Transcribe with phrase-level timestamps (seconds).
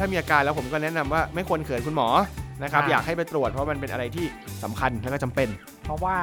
[0.00, 2.08] ถ้ามีอาการแล้วผมก็แนะนำว่าไม่ควรเขินคุณหมอ
[2.62, 4.26] นะครับอ่าอยากให้ไปตรวจเพราะมันเป็นอะไรที่
[4.64, 5.48] สำคัญและก็จำเป็น
[5.84, 6.16] เพราะว่า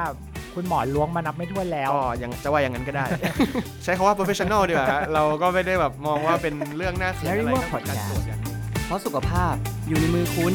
[0.54, 3.06] คุณหมอล้วงมานับไม่ถ้วนแล้วก็ยังจะว่าอย่างนั้นก็ได้
[3.84, 8.38] ใช้คำว่า professional ดีกว่าฮะเราก็ไม่ได้แบบมองว่าเป็นเรื่องน่าเขินอะไร Larry Work ต้องมีการตรวจกัน
[8.86, 9.54] เพราะสุขภาพ
[9.88, 10.54] อยู่ในมือคุณ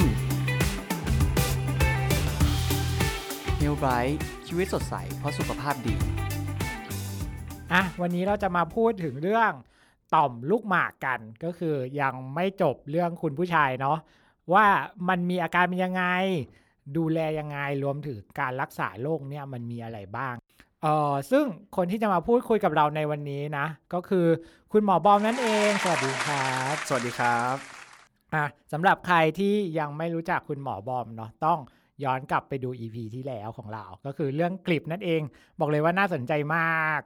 [3.61, 4.15] n e w Bright
[4.47, 5.95] ชีวิตสดใสเพราะสุขภาพดี
[7.73, 9.51] อะ วันนี้เราจะมาพูดถึงเรื่อง
[10.15, 13.97] ต่อมลูกหมากกัน ก็คือยังไม่จบเรื่องคุณผู้ชายเนาะ
[14.53, 14.65] ว่า
[15.09, 16.03] มันมีอาการเป็นยังไง
[16.97, 20.33] ดูแลยังไงรวมถึงการรักษาโรคเนี่ยมันมีอะไรบ้าง
[20.83, 21.45] เออซึ่ง
[21.75, 24.27] คนที่จะมาพูดคุยกับเราในวันนี้นะ ก็คือ
[24.71, 27.55] คุณหมอบอมนั่นเองสวัสดีครับ สวัสดีครับ
[28.35, 31.59] อะสำหรับใครที่ยังไม่รู้จักคุณหมอบอมเนาะต้อง
[32.03, 35.21] ย้อนกลับไปดู EP ที่แล้วของเรา ก็คือเรื่องกลิบนั่นเอง
[35.59, 37.01] บอกเลยว่าน่าสนใจมาก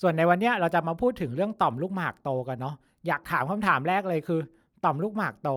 [0.00, 2.74] ส่วนในวันเนี้ยเราจะมาพูดถึงเรื่องต่อมลูกหมากโตกันเนาะ
[3.06, 4.40] อยากถามคำถามแรกเลยคือ
[4.84, 5.50] ต่อมลูกหมากโต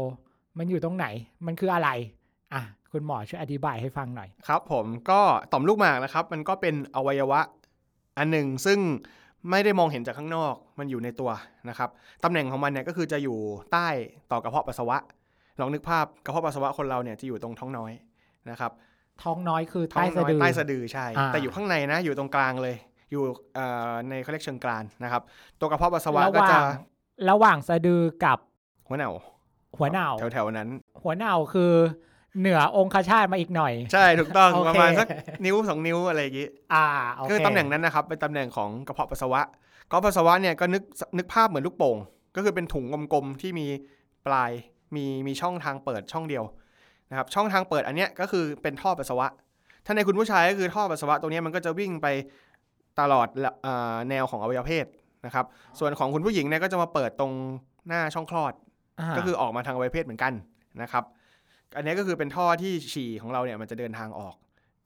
[0.58, 1.06] มันอยู่ตรงไหน
[1.46, 1.90] มันคืออะไร
[2.54, 2.62] อะ
[2.92, 5.20] คุณหมอช่วยอธิบายให้ฟังหน่อยครับ ผมก็
[5.52, 7.40] ต่อมลูกหมากนะครับ มันก็เป็นอวัยวะ
[8.18, 8.80] อันหนึ่งซึ่ง
[9.50, 11.32] ไม่ได้มองเห็นจากข้างนอก มันอยู่ในตัว
[11.70, 11.90] นะครับ
[12.24, 13.38] ตำแหน่งของมันเนี่ยก็คือจะอยู่
[13.72, 13.88] ใต้
[14.32, 14.98] ต่อกระเพาะปัสสาวะ
[15.60, 17.92] ลองนึกภาพกระเพาะปัสสาวะคนเราเนี่ยจะอยู่ตรงท้องน้อย
[18.50, 18.72] นะครับ
[19.24, 22.76] ท้องน้อยคือท้อใต้งสะน้อยดือใต้สะดือใช่อ่าแต่อยู่ข้างในนะอยู่ตรงกลางเลย
[23.12, 23.24] อยู่
[23.56, 25.22] เอ่อในเขาเรียกเชิงกรานนะครับ
[25.60, 26.64] ตัวกระเพาะปัสสาวะระหก็ว่าจะง
[27.30, 28.38] ระหว่างสะดือกับ
[28.88, 29.12] หัวเหน่า
[29.78, 30.70] หัวเน่าแถวๆนั้น
[31.02, 31.72] หัวเน่าคือ
[32.40, 35.08] เหนือองคชาตมาอีกหน่อย ใช่ถูกต้องโอเคประมาณสัก
[35.46, 39.42] นิ้วสองนิ้วอะไรอย่างงี้อ่าโอเคคือตำแหน่งนั้นนะครับเป็นตำแหน่งของกระเพาะปัสสาวะ
[39.90, 40.84] กระเพาะปัสสาวะเนี่ยก็นึก
[41.18, 41.98] นึกภาพเหมือนลูกโป่ง
[42.36, 43.68] ก็คือเป็นถุงกลมๆที่มี
[44.28, 44.52] ปลาย
[44.96, 46.44] มีมีช่องทางเปิดช่องเดียว
[47.10, 49.28] นะครับช่องทางเปิดอันเนี้ยก็คือเป็นท่อปัสสาวะ
[49.86, 52.08] ถ้าในคุณผู้ชายก็คือท่อปัสสาวะตรงเนี้ยมันก็จะวิ่งไป
[53.00, 54.86] ตลอดละเอ่อแนวของอวัยวะเพศ
[55.26, 55.46] นะครับ
[55.80, 57.34] ส่วนของคุณผู้หญิงเนี่ยก็จะมาเปิดตรง
[57.88, 60.34] หน้าช่องคลอดาก็คือออกมาทางอวัยวะเพศเหมือนกัน
[60.82, 61.04] นะครับ
[61.76, 64.36] อันนี้ก็คือเป็นท่อที่ฉี่ของเราเนี่ยมันจะเดินทางออก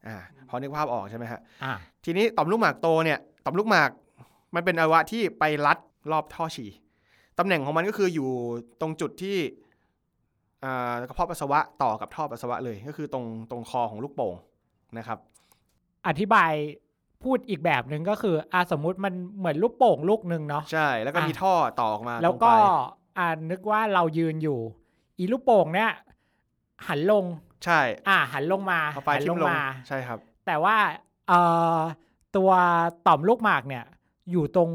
[0.06, 0.16] อ่า
[0.48, 1.72] พอนึกภาพออกใช่ไหมฮะอ่า
[2.04, 3.90] ทีนี้ต่อมลูกหมากโตเนี่ยต่อมลูกหมาก
[4.54, 5.78] มันเป็นอวัยวะที่ไปรัด
[6.12, 6.70] รอบท่อฉี่
[7.38, 8.30] ตำแหน่งของมันก็คืออยู่
[8.80, 9.36] ตรงจุดที่
[10.64, 14.34] อ่ากระเพาะปัสสาวะต่อกับท่อปัสสาวะเลย ก็คือตรงตรงคอของลูกโป่ง
[14.98, 15.18] นะครับ
[16.08, 16.52] อธิบาย
[17.24, 22.62] พูดอีกแบบหนึ่งก็คืออ่าสมมุติมันเหมือนลูกโป่งลูกหนึ่งเนาะใช่ แล้วก็อะมีท่อต่อออกมาแล้วตรงก็ปลาย
[23.18, 24.58] อ่านึกว่าเรายืนอยู่
[25.18, 25.90] อีลูกโป่งเนี่ย
[26.88, 27.24] หันลง
[27.64, 30.76] ใช่ อ่า หันลงมาเอาปลายหัทิ่ลมงลงมาใช่ครับ แต่ว่า
[31.28, 31.40] เอ่
[31.76, 31.78] อ
[32.36, 32.50] ตัว
[33.06, 33.84] ต่อมลูกหมากเนี่ย
[34.30, 34.70] อยู่ตรง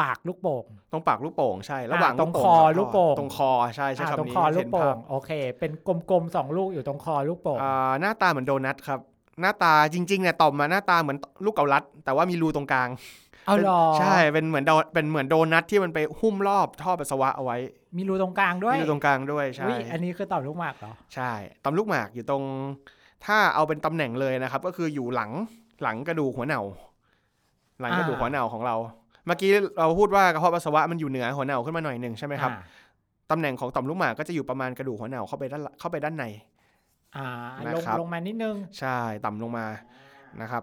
[0.00, 5.72] ปากลูกโป่ง ตรงปากลูกโป่งใช่ ระหว่างอ่าตรงลูคอกับลูกโป่ง ตรงคอใช่ใช่อ่าคำตรงนี้คอลูเห็กนโป่ภาพงโอเค เป็น
[6.10, 9.00] กลมๆสองลูกอยู่ตรงคอลูกโป่งอ่าหน้าตาเหมือนโดนัทครับ
[9.40, 12.88] หน้าตาจริงๆเนี่ยต่อมมาหน้าตาเหมือนลูกเกาลัด แต่ว่ามีรูตรงกลาง
[13.46, 17.56] เอาหรอใช่เป็นเหมือนโดเป็นเหมือนโดนัทที่มันไปหุ้มรอบท่อปัสสาวะเอาไว้
[17.96, 21.32] มีรูตรงกลางด้วยมีรูตรงกลางด้วยใช่อุ๊ยอันนี้คือต่อมลูกหมากเหรอใช่
[21.64, 22.42] ต่อมลูกหมากอยู่ตรง
[23.26, 25.30] ถ้าเอาเป็นตำแหน่งเลยนะครับ ก็คืออยู่หลัง
[25.82, 26.62] หลังกระดูกหัวเหน่า
[27.80, 28.76] หลังกระดูกอ่าหัวเหน่าของเรา
[29.26, 32.60] เมื่อกี้เราพูดว่ากระเพาะปัสสาวะมันอยู่เหนือหัวเหน่าขึ้นมาหน่อยหนึ่งใช่ไหมครับอ่า
[33.30, 36.57] ตำแหน่งของต่อมลูกหมากก็จะอยู่ประมาณกระดูกหัวเหน่าเข้าไปด้านเข้าไปด้านในอ่านะ
[37.76, 39.66] ลงครับลงมานิดนึง ใช่ต่ำลงมา
[40.42, 40.62] นะครับ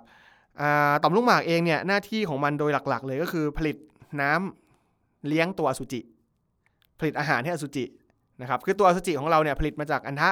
[0.61, 3.77] อ่าต่อมลูกหมากเองเนี่ยหน้าที่ของมันโดยหลักๆ เลยก็คือผลิต
[4.21, 6.01] น้ำเลี้ยงตัวอสุจิ
[6.99, 7.85] ผลิตอาหารให้อสุจิ
[8.41, 10.31] นะครับคือตัวอสุจิของเราเนี่ยผลิตมาจากอันทะ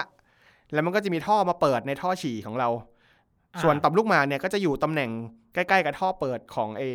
[0.73, 2.69] แล้วมันก็จะมีท่อมาเปิดในท่อฉี่ของเรา
[3.55, 5.09] อ่าส่วนต่อมลูกหมากเนี่ยก็จะอยู่ตำแหน่ง
[5.53, 6.87] ใกล้ๆกับท่อเปิดของไอ้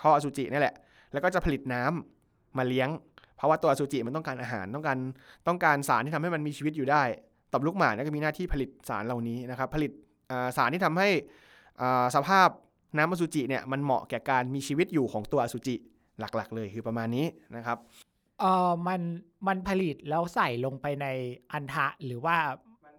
[0.00, 0.74] ท่ออสุจินี่แหละ
[1.12, 2.88] แล้วก็จะผลิตน้ำมาเลี้ยง
[3.36, 4.98] เพราะว่าตัวอสุจิมันต้องการอาหารต้องการ
[5.46, 7.02] ต้องการสารที่ทำให้มันมีชีวิตอยู่ได้
[7.52, 9.90] ต่อมลูกหมากเนี่ยก็มีหน้าที่ผลิตสารเหล่านี้นะครับ ผลิต
[10.30, 11.08] อ่าสารที่ทำให้
[11.80, 12.48] อ่าสภาพ
[12.96, 15.76] น้ำอสุจิเนี่ยมันเหมาะแก่การมีชีวิตอยู่ของตัวอสุจิ
[16.20, 17.26] หลักๆ เลยคือประมาณนี้
[17.56, 17.78] นะครับ
[18.40, 19.00] เออมัน
[19.46, 21.06] มันผลิตแล้วใส่ลงไปใน
[21.52, 22.36] อันทะหรือว่า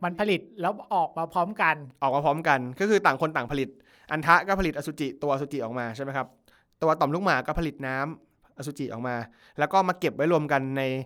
[0.03, 3.69] มันผลิตแล้วออกมาพร้อมกัน ออกมาพร้อมกัน ก็คือต่างคนต่างผลิต
[4.11, 6.27] อันทะก็ผลิตอสุจิตัวอสุจิออกมาใช่ไหมครับ
[6.81, 9.15] ตัวต่อมลูกหมากก็ผลิตน้ำอสุจิออกมา
[9.59, 11.03] แล้วก็มาเก็บไว้รวมกันในอ่า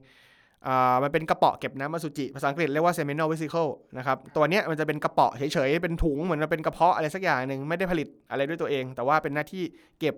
[1.04, 9.64] มันเป็นกระเป๋อเก็บน้ำอสุจิ ภาษาอังกฤษเรียกว่า seminal vesicle นะครับ ตัวเนี้ยมันจะเป็นกระเป๋อเฉยๆ เป็นถุงเหมือนมันเป็นกระเพาะอะไรสักอย่างหนึ่งไม่ได้ผลิตอะไรด้วยตัวเอง แต่ว่าเป็นหน้าที่
[10.00, 10.16] เก็บ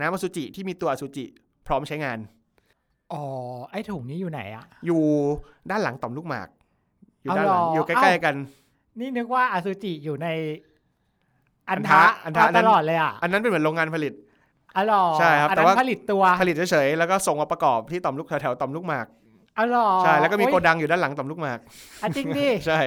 [0.00, 1.24] น้ำอสุจิที่มีตัวอสุจิ
[1.66, 2.18] พร้อมใช้งาน
[3.12, 3.22] อ๋อ
[3.70, 5.02] ไอ้ถุงนี้อยู่ไหนอะอยู่
[5.70, 6.48] ด้านหลังต่อมลูกหมาก
[7.22, 8.34] อยู่เอาด้านหลังเหรออยู่ใกเอ้าล้ๆกัน
[9.00, 10.28] นี่นึกว่าอสุจิอยู่ใน
[11.68, 14.12] อันอันทะทะอันทะมาตลอดเลยอะ อันนั้นเป็นเหมือนโรงงานผลิต
[14.76, 19.06] อ๋อเหรอใช่ครับอันแต่นั้นว่าผลิตตัว ผลิตเฉยๆ แล้วก็ส่งมาประกอบที่ต่อมลูกแถวๆต่อมลูกหมาก
[19.58, 21.58] อ๋อเหรอใช่ แล้วก็มีโอ๊ยโกดังอยู่ด้านหลังต่อมลูกหมาก
[22.02, 22.78] อะจริงดิ ใช่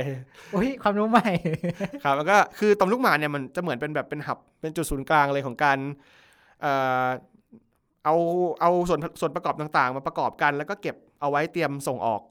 [0.55, 1.29] อุ้ยความรู้ใหม่
[2.03, 5.77] ครับ แล้วก็คือต่อมลูกหมากเนี่ยมันจะเหมือนเป็นแบบเป็นหับ เป็นจุดศูนย์กลางเลยของการ
[6.61, 6.73] เอ่
[7.03, 7.07] อ
[8.05, 8.15] เอา
[8.61, 12.21] เอาส่วนส่วนประกอบต่างๆ มาประกอบกัน แล้วก็เก็บเอาไว้เตรียมส่งออก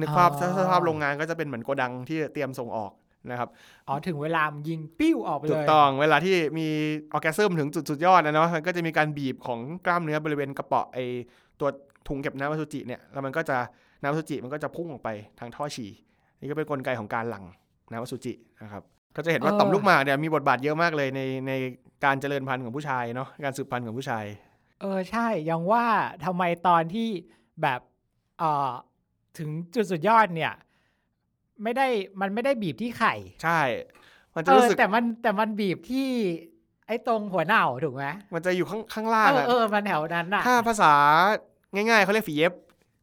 [0.00, 2.92] นึกภาพอ๋อถ้าสภาพโรงงานก็จะเป็นเหมือนโกดังที่เตรียมส่งออก
[3.30, 3.48] นะครับ
[3.88, 6.66] อ๋อ ถึงเวลามันยิงปิ้วออกไปเลย ถูกต้อง เวลาที่มี
[7.12, 10.98] ออแกซึมถึงจุดสุดยอดนะเนาะ มันก็จะมีการบีบของกล้ามเนื้อบริเวณกระเปาะไอ
[11.60, 11.68] ตัว
[12.08, 13.58] ถุงเก็บน้ำอสุจิเนี่ยแล้วมันก็จะ
[14.02, 15.08] น้ำอสุจิมันก็จะพุ่งออกไป
[15.38, 15.90] ทางท่อฉี่
[16.40, 17.44] นี่ก็เป็นกลไกของการหลั่ง
[17.92, 18.82] น้ำอสุจินะครับ
[19.16, 21.52] ก็จะเห็นว่าต่อมลูกหมากเนี่ยมีบทบาทเยอะมากเลยในใน
[22.04, 24.24] การเจริญพันธุ์ของผู้ชายเนาะการสืบพันธุ์ของผู้ชาย
[24.80, 25.86] เออใช่ยังว่า
[26.24, 27.08] ทำไมตอนที่
[27.62, 27.80] แบบ
[28.38, 28.72] เอ่อ
[29.38, 30.52] ถึงจุดสุดยอดเนี่ย
[31.62, 31.86] ไม่ได้
[32.20, 33.60] มันไม่ได้บีบที่ไข่ ใช่
[34.34, 36.08] มันจะเอรู้อสึกแต่มันแต่มันบีบที่
[36.86, 38.04] ไอ้ตรงหัวเน่าถูกไหม
[38.34, 40.92] มันจะอยู่ข้างข้างล่างเอออะเออมันแถวนั้นน่ะถ้าภาษา
[41.74, 42.52] ง่ายๆเขาเรียกฝีเย็บ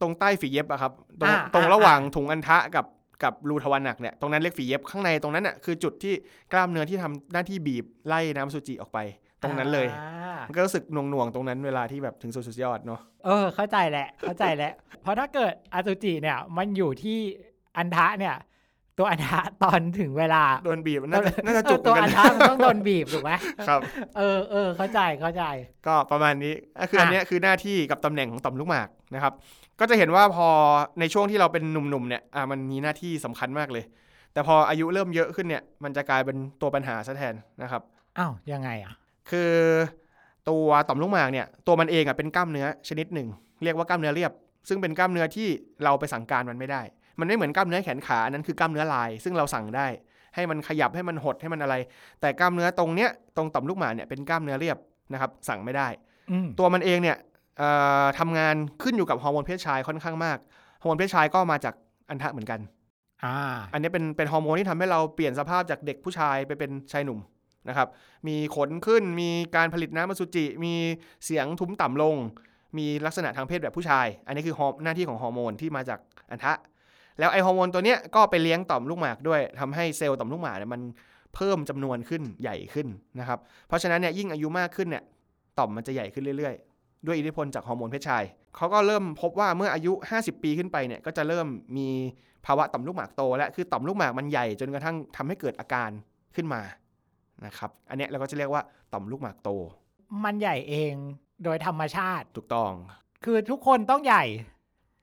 [0.02, 0.92] ตรงใต้ฝีเย็บอะครับ
[1.22, 2.86] ตรงอ่าตรงอ่าระหว่างถุงอันทะกับ
[3.24, 6.14] กับรูทวารหนักเนี่ยตรงนั้นเรียกฝีเย็บข้างในตรงนั้นน่ะคือจุดที่
[6.52, 9.00] กล้ามเนื้อที่ทำหน้าที่บีบไล่น้ำอสุจิออกไป
[9.44, 17.20] ตรงนั้นเลยอ่ามันก็รู้สึกหน่วงๆตรงนั้นเวลาที่แบบถึงสุดสุดยอดเนาะเออเข้าใจแหละเข้าใจแล้วเพราะถ้าเกิดอสุจิเนี่ยมันอยู่ที่
[17.78, 18.36] อันทะเนี่ย
[19.02, 23.32] ตัวอันทะตอนถึงเวลาโดนบีบน่าจะน่าจะจุกเออตัวเหมือัอนนทะกันมันต้องโดนบีบถูกไหม
[23.68, 23.80] ครับ
[24.18, 25.44] เออเออเข้าใจเข้าใจ
[25.88, 29.34] ก็ประมาณนี้ก็คืออะอันเนี้ยคือหน้าที่กับตำแหน่งของต่อมลูกหมากนะครับ
[29.80, 30.48] ก็จะเห็นว่าพอ
[31.00, 33.84] ในช่วงที่เราเป็นหนุ่มๆเนี่ยอะมันมีหน้าที่สำคัญมากเลย
[34.34, 37.82] แต่พออายุเริ่มเยอะขึ้นเนี่ยมันจะกลายเป็นตัวปัญหาซะแทนนะครับ
[38.18, 38.94] อ้าวยังไงอะ
[39.30, 39.52] คือ
[40.50, 43.28] ตัวต่อมลูกหมากเนี่ยตัวมันเองอะเป็นกล้ามเนื้อชนิดหนึ่ง
[43.64, 44.32] เรียกว่ากล้ามเนื้อเรียบ
[44.70, 45.48] ซึ่งเป็นกล้ามเนื้อที่
[45.84, 46.82] เราไปสั่งการมันไม่ได้
[47.22, 49.88] มันไม่เหมือนกล้ามเนื้อแขนขาอันนั้นคือกล้ามเนื้อลาย ซึ่งเราสั่งได้
[50.36, 51.76] ให้มันขยับให้มันหดให้มันอะไร
[52.22, 54.78] แต่กล้ามเนื้อตรงเนี้ยตรงต่อมลูกหมากเนี่ยเป็นกล้ามเนื้อเรียบ
[55.14, 55.88] นะครับ สั่งไม่ได้
[56.32, 57.18] อืมตัวมันเองเนี่ย
[57.58, 57.70] เอ่
[58.04, 60.38] อทำงานขึ้นอยู่กับฮอร์โมนเพศชายค่อนข้างมาก
[60.82, 61.74] ฮอร์โมนเพศชายก็มาจาก
[62.10, 62.60] อันทะเหมือนกัน
[63.26, 63.38] อ่า
[63.74, 67.20] อันนี้เป็นเป็นฮอร์โมนที่ทำให้เราเปลี่ยนสภาพจากเด็กผู้ชายไปเป็นชายหนุ่ม
[67.70, 67.88] นะครับ
[68.28, 70.74] มีขนขึ้น มีการผลิตน้ำอสุจิ มี
[71.26, 72.16] เสียงทุ้มต่ำลง
[72.78, 76.00] มีลักษณะทางเพศแบบผู้ชาย อันนี้คือฮอร์หน้าที่ของฮอร์โมนที่มาจาก
[76.32, 76.54] อันทะ
[77.20, 80.82] แล้วไอฮอร์โมนตัวเนี้ยก็ไปเลี้ยงต่อมลูกหมากด้วยทำให้เซลล์ต่อมลูกหมากเนี่ยมัน
[81.36, 82.88] เพิ่มจำนวนขึ้นใหญ่ขึ้น
[83.20, 85.04] นะครับ เพราะฉะนั้นเนี่ยยิ่งอายุมากขึ้นเนี่ย
[85.60, 88.24] ต่อมมันจะใหญ่ขึ้นเรื่อยๆ ด้วยอิทธิพลจากฮอร์โมนเพศชาย
[88.56, 91.48] เขาก็เริ่มพบว่าเมื่ออายุ 50 ปีขึ้นไปเนี่ยก็จะเริ่ม
[91.78, 91.88] มี
[92.46, 95.90] ภาวะต่อมลูกหมากโต และคือต่อมลูกหมากมันใหญ่จนกระทั่งทำให้เกิดอาการ
[96.36, 96.62] ขึ้นมา
[97.46, 99.50] นะครับ อันเนี้ยเราก็จะเรียกว่าต่อมลูกหมากโต
[100.24, 100.94] มันใหญ่เอง
[101.44, 102.72] โดยธรรมชาติ ถูกต้อง
[103.24, 104.24] คือทุกคนต้องใหญ่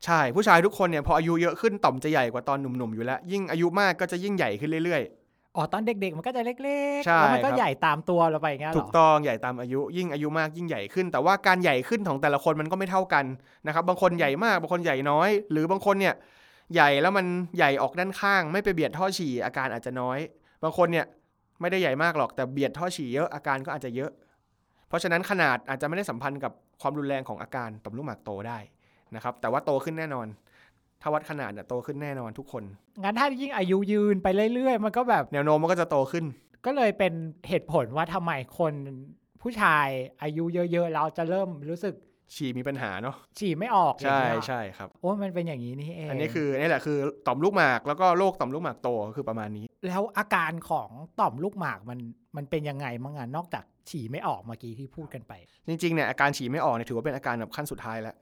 [0.05, 5.05] ใช่ผู้ชายทุกคนเนี่ยพออายุเยอะขึ้นต่อมจะใหญ่กว่าตอนหนุ่มๆอยู่แล้ว ยิ่งอายุมากก็จะยิ่งใหญ่ขึ้นเรื่อย
[5.57, 13.25] อ๋อตอนเด็กๆมันก็จะเล็กๆใช่แล้วมันก็ครับ ใหญ่ตามตัวเราไปอย่างเงี้ยๆเหรถูกอต้องใหญ่ตามอายุยิ่งอายุมากยิ่งใหญ่ขึ้น แต่ว่าการใหญ่ขึ้นของแต่ละคนมันก็ไม่เท่ากัน
[13.67, 16.15] นะครับบางคนใหญ่มากบางคนใหญ่น้อย หรือบางคนเนี่ย
[16.75, 20.19] ใหญ่แล้วมันใหญ่ออกด้านข้าง ไม่ไปเบียดท่อฉี่อาการอาจจะน้อย
[20.63, 21.07] บางคนเนี่ย
[21.61, 24.11] ไม่ได้ใหญ่มากหรอกแต่เบียดท่อฉี่เยอะอาการก็อาจจะเยอะ
[24.89, 28.59] เพราะฉะนั้นขนาดอาจจะไม่ได้สัมพันธ์กับความรุนแรงของอาการต่อมลูกหมากโตได้
[29.15, 30.27] นะครับ แต่ว่าโตขึ้นแน่นอน
[31.03, 32.65] ถ้าวัดขนาดเนี่ยโตขึ้นแน่นอนทุกคน
[33.03, 36.25] งั้นถ้ายิ่งอายุยืนไปเรื่อยๆ มันก็แบบแนวโน้มมันก็จะโตขึ้น
[36.67, 37.13] ก็เลยเป็น
[37.49, 38.73] เหตุผลว่าทำไมคน
[39.43, 39.87] ผู้ชาย
[40.23, 41.95] อายุเยอะๆเราจะเริ่มรู้สึก
[42.35, 50.89] ฉี่มีปัญหาเนาะฉี่ไม่ออกอย่าใช่งเงี้ยใช่ครับโอ้มันเป็นอย่างนี้นี่เองอันนี้คือนี่แหละคือต่อมลูกหมากแล้วก็โรคต่อมลูกหมากโตคือประมาณนี้ แล้วอาการของ
[51.21, 51.99] ต่อมลูกหมากมัน
[52.37, 55.33] มันเป็นยังไงมั่งอะนอกจากฉี่ไม่ออกเมื่อกี้ที่พูดกันไป
[55.69, 58.17] จริงๆเนี่ยอาการฉี่ไม่ออกเนี่ยถือว่าเป็นอาการแบบขั้นสุดท้ายแล้ว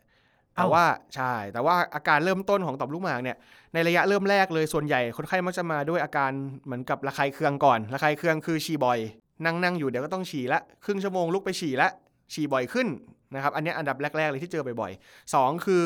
[0.56, 3.37] แต่ว่าใช่แต่ว่าอาการเริ่มต้นของต่อมลูกหมากเนี่ย
[3.75, 6.31] ในระยะเริ่มแรกเลยส่วนใหญ่คนไข้มักจะมาด้วยอาการ
[6.65, 8.98] เหมือนกับระคายเคืองก่อนระคายเคืองคือฉี่บ่อย
[9.44, 11.89] นั่งนั่งอยู่เดี๋ยวก็ต้องฉี่ละครึ่งชั่วโมงลุกไปฉี่ละ
[12.34, 12.89] ฉี่บ่อยขึ้น
[13.34, 15.82] นะครับอันนี้อันดับแรก ๆ เลยที่เจอบ่อยๆสองคือ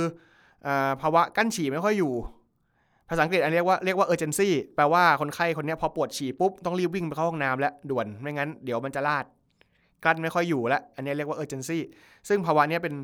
[0.66, 0.68] อ
[1.00, 2.12] ภาวะกั้นฉี่ไม่ค่อยอยู่
[3.08, 9.24] ภาษาอังกฤษอันเรียกว่าเรียกว่า urgency แปลว่าคนไข้คนนี้พอปวดฉี่ปุ๊บต้องรีบวิ่งไปเข้าห้องน้ำแล้วด่วนไม่งั้นเดี๋ยวมันจะลาด
[10.04, 11.78] กั้นไม่ค่อยอยู่แล้วอันนี้เรียกว่า urgency
[12.28, 12.94] ซึ่งภาวะนี้เป็น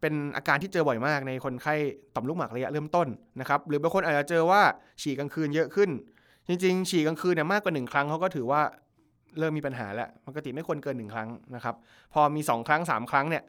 [0.00, 1.74] เป็นอาการที่เจอบ่อยมากในคนไข้
[2.14, 3.08] ต่อมลูกหมากระยะเริ่มต้น
[3.40, 4.62] นะครับหรือบางคนอาจจะเจอว่า
[5.02, 5.90] ฉี่กลางคืนเยอะขึ้น
[6.48, 8.60] จริงๆ ฉี่กลางคืนเนี่ยมากกว่าหนึ่งครั้งเขาก็ถือว่า
[9.38, 11.74] เริ่มมีปัญหาแล้วปกติไม่ควรเกินหนึ่งครั้งนะครับ
[12.12, 13.42] พอมีสองครั้งสามครั้งเนี่ย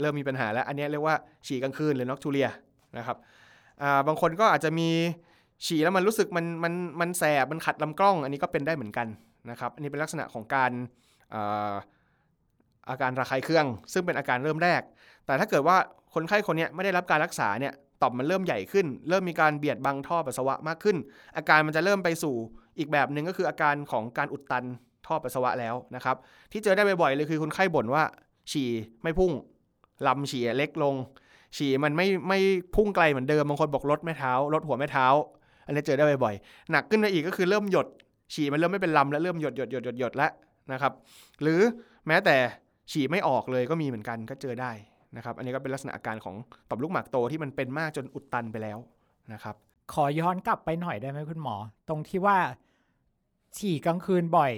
[0.00, 2.48] เริ่มมีปัญหาแล้วอันนี้เรียกว่าฉี่กลางคืนหรือน็อกทูเรีย
[2.98, 4.88] นะครับาบางคนก็อาจจะมี
[5.66, 9.06] ฉี่แล้วมันรู้สึกมันมันมันแสบมันขัดลำกล้อง อันนี้ก็เป็นได้เหมือนกัน
[9.50, 10.72] นะครับอันนี้เป็นลักษณะของการ
[11.34, 11.74] อา
[12.90, 14.82] อาการระคายเคือง ซึ่งเป็นอาการเริ่มแรก
[15.26, 15.76] แต่ถ้าเกิดว่า
[16.14, 20.96] คนไข้คนนี้ไม่ได้รับการรักษาเนี่ยต่อมมันเริ่มใหญ่ขึ้น เริ่มมีการเบียดบังท่อปัสสาวะมากขึ้น
[21.36, 22.34] อาการมันจะเริ่มไปสู่
[22.78, 24.64] อีกแบบหนึ่งก็คืออาการของการอุดตัน
[25.06, 26.16] ท่อปัสสาวะแล้วนะครับ
[26.52, 28.02] ที่เจอได้บ่อยๆเลยคือคนไข้บ่นว่า
[28.52, 28.70] ฉี่
[29.02, 29.32] ไม่พุ่ง
[30.06, 30.94] ลำฉี่เล็กลง
[31.56, 32.38] ฉี่มันไม่ไม่
[32.76, 35.06] พุ่งไกลเหมือนเดิมบางคนบอกลดแม่เท้าลดหัวแม่เท้า
[35.66, 37.86] อันนี้เจอได้บ่อยๆหนักขึ้นไปอีกก็คือเริ่มหยด
[38.34, 40.30] ฉี่มันเริ่มไม่เป็นลำแล้วเริ่มหยดหยดหยดหยดหยดแล้ว
[40.72, 40.92] นะครับ
[41.42, 41.60] หรือ
[42.06, 42.36] แม้แต่
[42.92, 44.72] ฉี่ไม่ออกเลยก็มีเหมือนกันก็เจอได้
[45.16, 46.34] นะครับอันนี้ก็เป็นลักษณะอาการของ
[46.68, 48.78] ต่อมลูกหมากโตที่มันเป็นมากจนอุดตันไปแล้ว
[49.32, 49.54] นะครับ
[49.92, 51.56] ขอย้อนกลับไปหน่อยได้ไหมคุณหมอ
[51.88, 52.38] ตรงที่ว่า
[53.56, 54.52] ฉี่กลางคืนบ่อย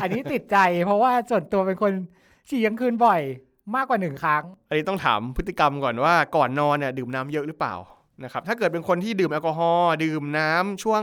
[0.00, 1.92] อันนี้ติดใจ เพราะว่าส่วนตัวเป็นคน
[2.48, 3.20] ฉี่กลางคืนบ่อย
[3.74, 7.74] มากกว่าหนึ่งครั้ง อันนี้ต้องถามพฤติกรรมก่อนว่าก่อนนอนเนี่ยดื่มน้ำเยอะหรือเปล่า
[8.24, 11.02] นะครับถ้าเกิดเป็นคนที่ดื่มแอลกอฮอล์ดื่มน้ำช่วง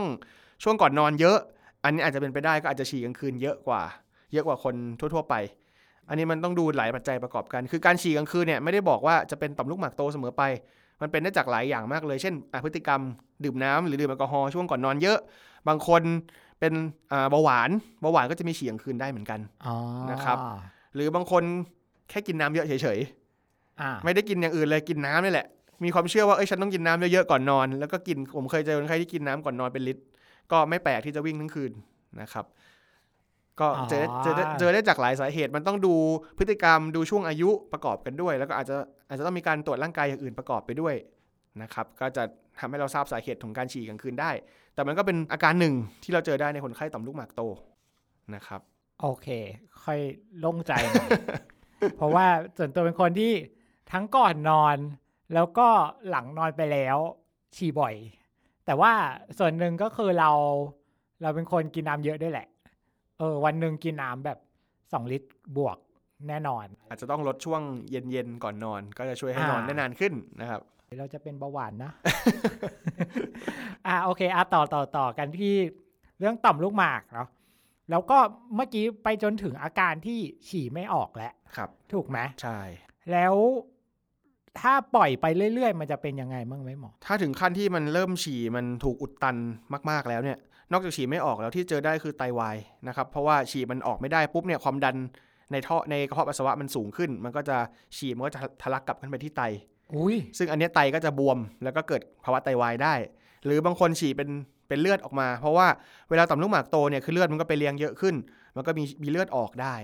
[0.62, 1.38] ช่วงก่อนนอนเยอะ
[1.84, 3.82] อันนี้อาจจะเป็นไปได้ก็อาจจะฉี่กลางคืนเยอะกว่า
[4.32, 5.34] เยอะกว่าคนทั่ว ๆ ไป
[6.08, 10.42] อันนี้มันต้องดูหลายปัจจัยประกอบกัน คือการฉี่กลางคืนเนี่ยไม่ได้บอกว่าจะเป็นต่อมลูกหมากโตเสมอไป
[11.00, 13.00] มันเป็นได้จากหลายอย่างมากเลย เช่นอะพฤติกรรม
[13.44, 15.18] ดื่มน้ำหรือดื่มแอลกอฮอล์ช่วงก่อนนอนเยอะ
[15.68, 16.02] บางคน
[16.60, 16.72] เป็น
[17.12, 19.74] อ่าเบาหวานเบาหวานก็จะมีฉี่กลางคืนได้เหมือนกันอ๋อ
[20.10, 20.38] นะครับ
[20.94, 21.42] หรือบางคน
[22.10, 25.46] แค่กินน้ำเยอะเฉยๆอ่าไม่ได้กินอย่างอื่นเลยกินน้ำนี่แหละ
[25.84, 30.02] มีความเชื่อว่าเอ้ยฉันต้องกินน้ำเยอะๆก่อนนอน แล้วก็กินผมเคยเจอคนไข้ที่กินน้ำก่อนนอนเป็นลิตร
[30.52, 31.72] ก็ไม่แปลกที่จะวิ่งทั้งคืน
[32.20, 32.44] นะครับ
[33.60, 35.94] ก็เจอได้เจอได้เจอได้จากหลายสาเหตุมันต้องดู
[36.38, 38.76] พฤติกรรมดูช่วงอายุประกอบกันด้วย แล้วก็อาจจะ
[39.08, 40.94] อาจจะต้องมีการตรวจร่างกายอย่างอื่นประกอบไปด้วย
[41.62, 42.22] นะครับก็จะ
[42.58, 44.30] ทำให้เราทราบสาเหตุของการฉี่กลางคืนได้
[44.74, 47.42] แต่มันก็เป็นอาการหนึ่งที่เราเจอได้ในคนไข้ต่อมลูกหมากโต
[48.34, 48.60] นะครับ
[49.00, 49.26] โอเค
[49.84, 50.00] ค่อย
[50.38, 51.08] โล่งใจหน่อย
[51.96, 53.32] เพราะว่าส่วนตัวเป็นคนที่
[53.92, 54.76] ทั้งก่อนนอน
[55.34, 55.68] แล้วก็
[56.10, 56.96] หลังนอนไปแล้ว
[57.56, 57.94] ฉี่บ่อย
[58.66, 58.92] แต่ว่า
[59.38, 60.30] ส่วนหนึ่งก็คือเรา
[61.22, 64.38] เราเป็นคนกินน้ำเยอะด้วยแหละเออวันหนึ่งกินน้ำแบบ
[64.92, 65.76] สองลิตรบวก
[66.28, 70.60] แน่นอน อาจจะต้องลดช่วงเย็นๆก่อนนอน ก็จะช่วยให้นอนอ่าได้นานขึ้นนะครับ
[70.98, 71.92] เราจะเป็นเบาหวานนะ
[73.86, 75.54] อ่าโอเคอะต่อต่อต่อกันที่
[76.18, 77.28] เรื่องต่อมลูกหมากเนาะ
[77.90, 78.18] แล้วก็
[78.56, 82.58] เมื่อกี้ไปจนถึงอาการที่ฉี่ไม่ออกแล้วครับ ถูกไหมใช่
[83.12, 83.34] แล้ว
[84.60, 89.36] ถ้าปล่อยไปเรื่อยๆ มันจะเป็นยังไงบ้างไหมหมอ ถ้าถึงขั้นที่มันเริ่มฉี่มันถูกอุดตัน
[89.90, 90.38] มาก ๆแล้วเนี่ย
[90.72, 92.56] นอกจากฉี่ไม่ออกแล้วที่เจอได้คือไตวาย
[92.88, 94.96] นะครับ เพราะว่าฉี่มันออกไม่ได้ปุ๊บเนี่ยความดัน
[95.52, 97.56] ในท่อในกระเพาะปัสสาวะมันสูงขึ้น มันก็จะ
[97.96, 99.42] ฉี่มันก็จะทะลักกลับขึ้นไปที่ไต
[99.94, 102.94] อุ้ยซึ่งอันเนี้ยไตก็จะบวมแล้วก็เกิดภาวะไตวายได้
[103.44, 104.28] หรือบางคนฉี่เป็น
[104.68, 105.66] เป็นเลือดออกมา เพราะว่า
[106.10, 108.14] เวลาต่อมลูกหมากโตเนี่ยคือเลือดมันก็ไปเลี้ยงเยอะขึ้น
[108.56, 109.74] มันก็มีมีเลือดออกได้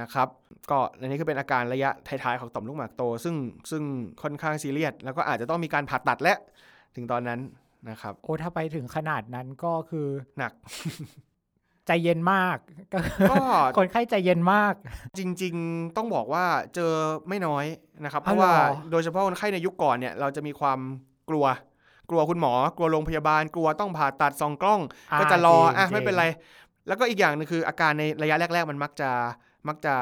[0.00, 0.28] นะครับ
[0.70, 3.34] ก็อันนี้คือเป็นอาการระยะท้ายๆของต่อมลูกหมากโต ซึ่ง
[3.70, 3.82] ซึ่ง
[4.22, 6.34] ค่อนข้างซีเรียสแล้วก็อาจจะต้องมีการผ่าตัดและ
[6.96, 7.40] ถึงตอนนั้น
[7.90, 10.08] นะครับ โอ้ถ้าไปถึงขนาดนั้นก็คือ
[10.38, 10.52] หนัก
[11.86, 12.56] ใจเย็นมาก
[12.92, 12.98] ก็
[13.30, 13.36] ก็
[13.76, 14.74] คนไข้ใจเย็นมาก
[15.18, 16.44] จริง ๆ ต้องบอกว่า
[16.74, 16.92] เจอ
[17.28, 17.64] ไม่น้อย
[18.04, 20.78] นะครับ เพอ๋อราะว่าเหรอโดยเฉพาะคนไข้ในยุคก่อนเนี่ยเราจะมีความ
[21.28, 21.44] กลัว
[22.10, 24.80] กลัวคุณหมอกลัวโรงพยาบาลกลัวต้องผ่าตัดส่องกล้อง
[25.20, 26.24] ก็จะรออะไม่เป็นไร
[26.88, 29.10] แล้วก็อีกอย่างหนึงคืออาการในระยะแรก ๆ มันมักจะ
[29.68, 29.94] มักจะ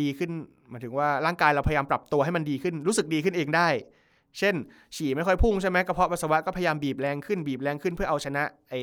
[0.00, 0.30] ดีขึ้น
[0.70, 3.68] หมายถึงว่าร่างกายเราพยายามปรับตัวให้มันดีขึ้น รู้สึกดีขึ้นเองได้
[4.38, 4.54] เช่น
[4.96, 8.74] ฉี่ไม่ค่อยพุ่งใช่ไหมกระเพาะปัสสาวะก็พยายามบีบแรงขึ้นบีบแรงขึ้นเพื่อเอาชนะไอ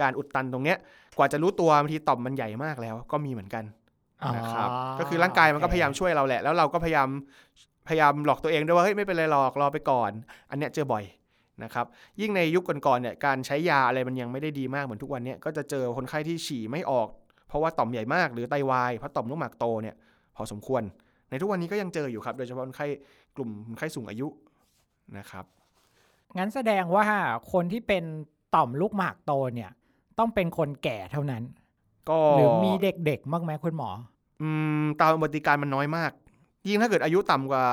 [0.00, 0.78] การอุดตันตรงเนี้ย
[1.18, 3.64] กว่าจะรู้ตัวบางทีต่อมมันใหญ่มากแล้ว ก็มีเหมือนกัน
[4.22, 7.08] อ๋อนะครับก็คือร่างกายมันก็พยายามช่วยเราแหละ แล้วเราก็พยายาม
[7.88, 10.10] พยายามหลอกตัวเองด้วยว่าเฮ้ยไม่เป็นไรหรอกรอไปก่อน
[10.50, 11.04] อันเนี้ยเจอบ่อย
[11.64, 11.86] นะครับ
[12.20, 17.08] ยิ่งในยุคก่อนๆเนี่ยการใช้ยาอะไรมันยังไม่ได้ดีมากเหมือนทุกวันเนี้ยก็จะเจอคนไข้ที่ฉี่ไม่ออก
[17.48, 19.94] เพราะว่าต่อมใหญ่มากหรือไตวายเพราะต่อมลูกหมากโตเนี่ย
[20.36, 20.82] พอสมควร
[21.30, 22.86] ในทุกวันนี้ก็ยังเจออยู่ครับ โดยเฉพาะคนไข้
[23.36, 24.26] กลุ่มคนไข้สูงอายุ
[25.18, 25.44] นะครับ
[26.38, 27.06] งั้นแสดงว่า
[27.52, 28.04] คนที่เป็น
[28.54, 29.70] ต่อมลูกหมากโตเนี่ย
[30.18, 31.42] ต้องเป็นคนแก่เท่านั้น
[32.08, 33.90] ก็หรือมีเด็กๆบ้างไหมคุณหมอ
[34.42, 34.50] อื
[34.82, 36.12] มตามปฏิการมันน้อยมาก
[36.68, 37.64] ยิ่งถ้าเกิดอายุต่ำกว่า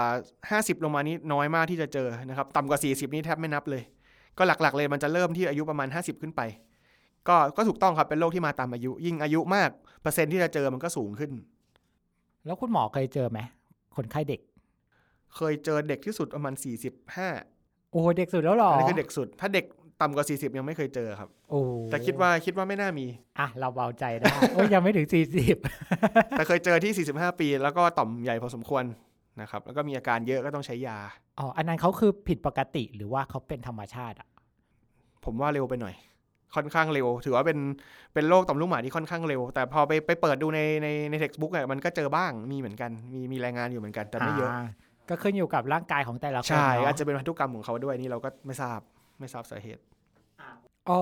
[0.41, 3.83] 50 ลงมานี่น้อยมากที่จะเจอนะครับ ต่ำกว่า 40 นี่แทบไม่นับเลย
[4.37, 6.41] ก็หลักๆเลยมันจะเริ่มที่อายุประมาณ 50 ขึ้นไป
[7.27, 9.69] ก็ก็ถูกต้องครับเป็นโรคที่มาตามอายุ ยิ่งอายุมาก
[10.01, 11.31] เปอร์เซ็นต์ที่จะเจอมันก็สูงขึ้น
[12.45, 13.39] แล้วคุณหมอเคยเจอไหม
[13.95, 14.41] คนไข้เด็ก
[15.35, 16.53] เคยเจอเด็กที่สุดประมาณ
[17.23, 19.65] 45โอ้เด็กสุดแล้วเหรออันอันี้คือเด็กสุด ถ้าเด็ก
[20.01, 21.59] ต่ำกว่า40ยังไม่เคยเจอครับ โอ้
[21.91, 23.05] แต่คิดว่าคิดว่าไม่น่ามี
[23.39, 25.57] อะ เราเบาใจได้โอ้ยยังไม่ถึงสี่สิบ
[26.31, 28.83] แต่เคยเจอที่45ปี แล้วก็ต่อมใหญ่พอสมควร
[29.41, 30.97] นะครับ แล้วก็มีอาการเยอะก็ต้องใช้ยา
[31.39, 34.27] อ๋ออันนั้นเขาคือผิดปกติหรือว่าเขาเป็นธรรมชาติอะ
[35.25, 35.95] ผมว่าเร็วไปหน่อย
[36.55, 37.59] ค่อนข้างเร็ว ถือว่าเป็น
[38.13, 44.63] เป็นโรคต่อมลูกหมากที่ค่อนข้างเร็ว แต่พอไปไปเปิดดูในในใน textbook เนี่ยมันก็เจอบ้างมีเหมือนกัน มีมีรายงานอยู่เหมือนกันแต่ไม่เยอะอ่า
[45.09, 48.79] ก็ขึ้นอยู่กับร่างกายของแต่ละคนใช่เนาะอาจจะเป็นพันธุกรรมของเขาด้วยนี่เราก็ไม่ทราบ
[49.19, 49.81] ไม่ทราบสาเหตุ
[50.89, 51.01] อ๋อ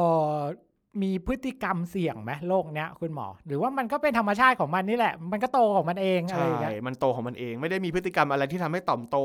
[1.03, 9.17] มีพฤติกรรมเสี่ยงไหมโรคเนี้ยคุณหมอ หรือว่ามันก็เป็นธรรมชาติของมันนี่แหละ มันก็โตของมันเองอะไรใช่อย่างเงี้ยมันโตของมันเอง ไม่ได้มีพฤติกรรมอะไรที่ทำให้ต่อมโต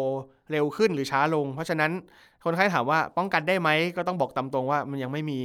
[0.51, 1.91] เร็วขึ้นหรือช้าลง เพราะฉะนั้น
[2.45, 5.41] คนไข้ถามว่าป้องกันได้ไหมก็ต้องบอกตามตรงว่ามันยังไม่มี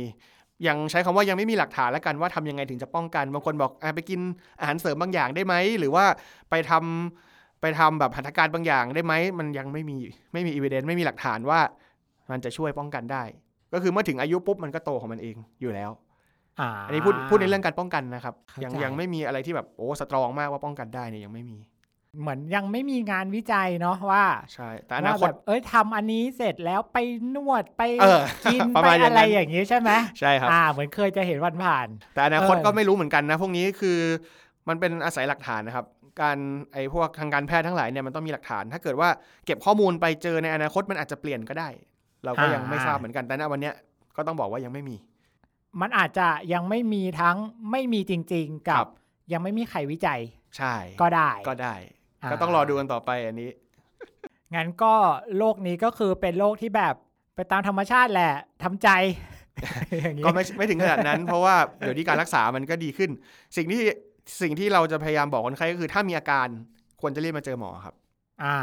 [0.68, 4.20] ยังใช้คำว่ายังไม่มีหลักฐานแล้วกันว่าทำยังไงถึงจะป้องกันบางคนบอกอะไปกิน
[4.60, 6.06] อาหารเสริมบางอย่างได้ไหมหรือว่า
[6.50, 7.31] ไปทำ
[7.62, 9.98] ไปทำแบบหัตถการบางอย่างได้ไหมมันยังไม่มี
[10.34, 11.60] ไม่มีอีเวนไม่มีหลักฐานว่า
[12.32, 13.24] มันจะช่วยป้องกันได้
[13.74, 15.92] ก็คือเมื่อถึงอายุปุ๊บมันก็โตของมันเองอยู่แล้ว
[16.60, 21.58] อ่าอันนี้พูดพูดในเรื่องการป้องกันนะครับเข้าใจยังยังไม่มีอะไรที่แบบโอ้สตรองมากว่าป้องกันได้เนี่ยยังไม่มี
[22.20, 26.98] เหมือนยังไม่มีงานวิจัยเนาะว่าใช่แต่อนาคว่าตแบบเอ้ยทำอันนี้เสร็จแล้วไป
[27.36, 33.98] นวดไปเออกินประไปมาณอย่างนั้นอะไรอย่างนี้ใช่ไหมใช่ครับอ่าเหมือนเคยจะเห็นวันผ่าน แต่อนาคตเออก็ไม่รู้เหมือนกันนะ พวกนี้คือ
[34.70, 35.86] มันเป็นอาศัยหลักฐานนะครับ
[36.22, 36.38] การ
[36.74, 39.10] ไอ้พวกทางการแพทย์ทั้งหลายเนี่ยมันต้องมีหลักฐาน ถ้าเกิดว่า
[39.46, 41.70] เก็บข้อมูลไปเจอในอนาคตมันอาจจะเปลี่ยนก็ได้
[42.24, 43.74] เราก็ยังไม่ทราบเหมือนกันแต่ณวันเนี้ย
[44.16, 44.96] ก็ต้องบอกว่ายังไม่มี
[45.82, 47.38] มันอาจจะยังไม่มีทั้ง
[47.72, 48.90] ไม่มีจริง ๆ กัครับบ
[49.34, 50.20] ยังไม่มีใครวิจัย
[50.58, 51.76] ใช่ ก็ได้ ก็ได้
[52.22, 53.50] อ่าก็ต้องรอดูกันต่อไปอันนี้
[54.56, 54.94] งั้นก็
[55.38, 56.96] โลกนี้ก็คือเป็นโลกที่แบบ
[57.36, 58.90] ไปตามธรรมชาติแหละทำใจ
[60.00, 63.10] อย่างนี้ก็ไม่ไม่ถึงขนาดนั้น เพราะว่าเดี๋ยวนี้การรักษามันก็ดีขึ้น
[63.58, 63.82] สิ่งที่
[64.42, 66.48] สิ่งที่เราจะพยายามบอกคนไข้ก็คือ ถ้ามีอาการ
[67.02, 67.96] ควรจะรีบมาเจอหมอครับ
[68.44, 68.58] อ่า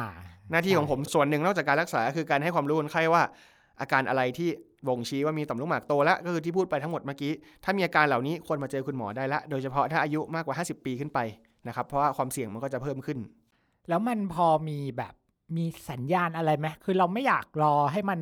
[0.50, 3.22] หน้าที่ของผมส่วนหนึ่งนอกจากการรักษาคือการให้ความรู้คนไข้ว่า
[3.80, 4.48] อาการอะไรที่
[4.88, 7.32] บ่งชี้ว่ามีต่อมลูกหมากโตแล้วก็คือที่พูดไปทั้งหมดเมื่อกี้
[7.64, 11.18] ถ้ามีอาการเหล่านี้ควรมาเจอคุณหมอได้ละโดยเฉพาะถ้าอายุมากกว่า 50 ปีขึ้นไป
[11.66, 13.18] นะครับ เพราะว่าความเสี่ยงมันก็จะเพิ่มขึ้น
[13.88, 15.14] แล้วมันพอมีแบบ
[15.56, 18.20] มีสัญญาณอะไรไหมคือเราไม่อยากรอให้มัน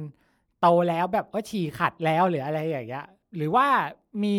[0.60, 3.66] โตแล้วแบบว่าฉี่ขัดแล้วหรืออะไรอย่างเงี้ยหรือว่า
[4.24, 4.36] มี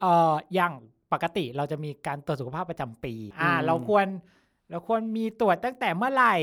[0.00, 0.74] เอ่ออย่าง
[1.12, 4.06] ปกติเราจะมีการตรวจสุขภาพประจำปี อ่าอืมเราควร
[4.70, 6.34] เราควรมีตรวจตั้งแต่เมื่อไหร่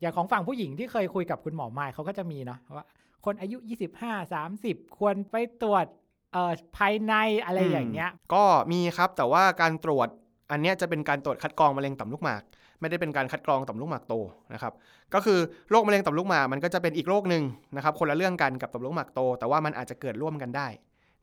[0.00, 2.86] อย่างของฝั่งผู้หญิงที่เคยคุยกับคุณหมอไม้เขาก็จะมีเนาะว่า
[3.24, 3.56] คนอายุ
[4.00, 5.86] 25 30 ควรไปตรวจ
[6.32, 7.14] เอ่อภายใน
[7.44, 10.08] อะไรอย่างเงี้ย ก็มีครับแต่ว่าการตรวจ
[10.50, 12.42] อันเนี้ยจะเป็นการตรวจคัดกรองมะเร็งต่อมลูกหมาก
[12.80, 14.14] ไม่ได้เป็นการคัดกรองต่อมลูกหมากโต
[14.52, 14.72] นะครับ
[15.14, 15.38] ก็คือ
[15.70, 17.42] โรคมะเร็งต่อมลูกหมากมันก็จะเป็นอีกโรคหนึ่ง
[17.76, 20.66] นะครับคนละเรื่องกันกับต่อมลูกหมากโต แต่ว่ามันอาจจะเกิดร่วมกันได้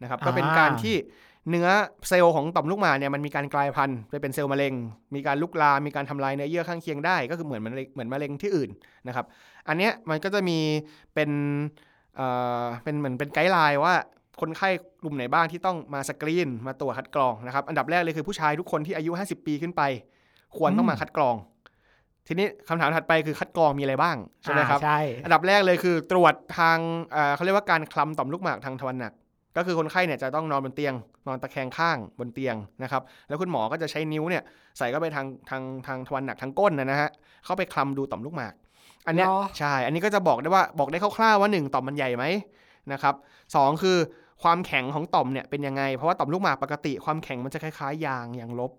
[0.01, 0.95] นะครับก็เป็นอ่าการที่
[1.49, 1.67] เนื้อ
[2.07, 4.73] เซลล์ของต่อมลูกหมากเนี่ยมันมีการกลายพันธุ์ไปเป็นเซลล์มะเร็ง
[5.15, 8.69] มีการลุกลามมีการทำลายเนื้อเยื่อข้างเคียงได้ ก็คือเหมือนมะเร็งเหมือนมะเร็งที่อื่น
[9.07, 9.25] นะครับ
[9.67, 10.59] อันเนี้ยมันก็จะมี
[11.13, 11.29] เป็น
[12.15, 12.27] เอ่
[12.61, 13.93] อเป็นเหมือนเป็น guideline ว่า
[14.41, 14.69] คนไข้
[15.01, 19.81] กลุ่มไหนบ้างที่ต้องมาสกรีนมาตรวจคัดกรองนะครับ อันดับแรกเลยคือผู้ชายทุกคนที่อายุ 50 ปีขึ้นไป
[20.57, 21.35] ควรต้องมาคัดกรอง
[22.27, 26.77] ทีนี้คำถามถัดไปคือคัดกรองมีอะไรบ้างใช่ไหมครับอ่าใช่อันดับแรกเลยคือตรวจทาง
[27.11, 29.13] เอ่อเขาเรียกว่าการคลำต่อมลูกหมากทางทวารหนัก
[29.57, 30.93] ก็คือคนไข้เนี่ยจะต้องนอนบนเตียง
[31.27, 34.43] นอนตะแคงข้างบนเตียงนะครับ แล้วคุณหมอก็จะใช้นิ้วเนี่ย
[34.77, 37.09] ใส่เข้าไปทางทางทางทวารหนักทางก้นนะนะฮะ
[37.45, 38.53] เข้าไปคลำดูต่อมลูกหมาก
[39.07, 42.25] อันเนี้ยหรอใช่ อันนี้ก็จะบอกได้ว่าบอกได้คร่าวๆว่าหนึ่งต่อมมันใหญ่ไหม
[42.91, 43.15] นะครับ
[43.55, 43.97] สองคือ
[44.43, 48.71] ความแข็งของต่อมเนี่ยเป็นยังไง เพราะว่าต่อมลูกหมากปกติความแข็งมันจะคล้ายๆยางยางลบ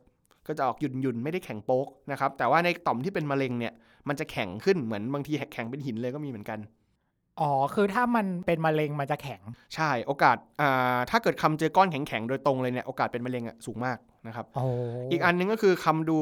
[0.46, 3.72] ก็จะออกหยุ่นๆไม่ได้แข็งโป๊กนะครับ แต่ว่าในต่อมที่เป็นมะเร็งเนี่ย
[4.08, 6.58] มันจะแข็งขึ้นเหมือนบางทีแข็งเป็นหินเลยก็มีเหมือนกัน
[7.42, 9.40] อ๋อ คือถ้ามันเป็นมะเร็งมันจะแข็ง
[9.74, 14.64] ใช่โอกาสอ่าถ้าเกิดคำเจอก้อนแข็งๆ โดยตรงเลยเนี่ยโอกาสเป็นมะเร็งอะสูงมากนะครับโอ้
[15.12, 16.18] อีกอันนึงก็คือคำดู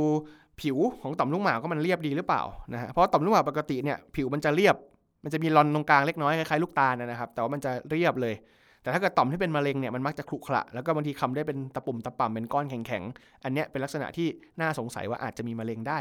[0.61, 2.43] ผิวของต่อมลูกหมากก็มันเรียบดีหรือเปล่า
[2.75, 4.77] นะฮะเพราะต่อมลูกหมากปกติเนี่ยผิวมันจะเรียบ
[5.25, 8.35] มันจะมีรอนตรงกลางเล็กน้อยคล้ายๆลูกตาลนะนะครับ แต่ว่ามันจะเรียบเลย
[8.83, 14.29] แต่ถ้าเกิดต่อมที่เป็นมะเร็งเนี่ยมันมักจะขรุขระแล้วก็บางทีคำได้เป็นตะปุ่มตะป่ำเป็นก้อนแข็งๆอันเนี้ยเป็นลักษณะที่
[14.61, 15.99] น่าสงสัยว่าอาจจะมีมะเร็งได้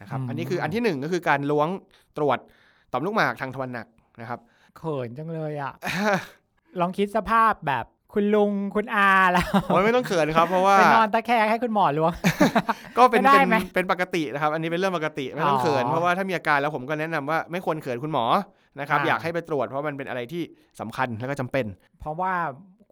[0.00, 1.68] นะครับอันนี้คืออันที่หนึ่งก็คือการล้วง
[2.18, 2.38] ตรวจ
[2.92, 3.86] ต่อมลูกหมากทางทวารหนัก
[4.20, 4.40] นะครับ
[4.78, 5.72] เขินจังเลยอะ
[6.80, 12.12] ลองคิดสภาพแบบคุณลุงคุณอาแล้วโอ้ยไม่ต้องเขินครับเพราะว่าไปนอนตะแคงให้คุณหมอล้วง
[12.98, 18.24] ก็เป็นไม่ได้เป็นไหมเป็นปกตินะครับ อันนี้เป็นเรื่องปกติไม่ต้องเขินอ๋อเพราะว่าถ้ามีอาการแล้วผมก็แนะนำว่าไม่ควรเขินคุณหมอ
[18.80, 20.42] นะครับอ่าอยากให้ไปตรวจเพราะมันเป็นอะไรที่
[20.80, 21.66] สำคัญแล้วก็จำเป็น
[22.00, 22.32] เพราะว่า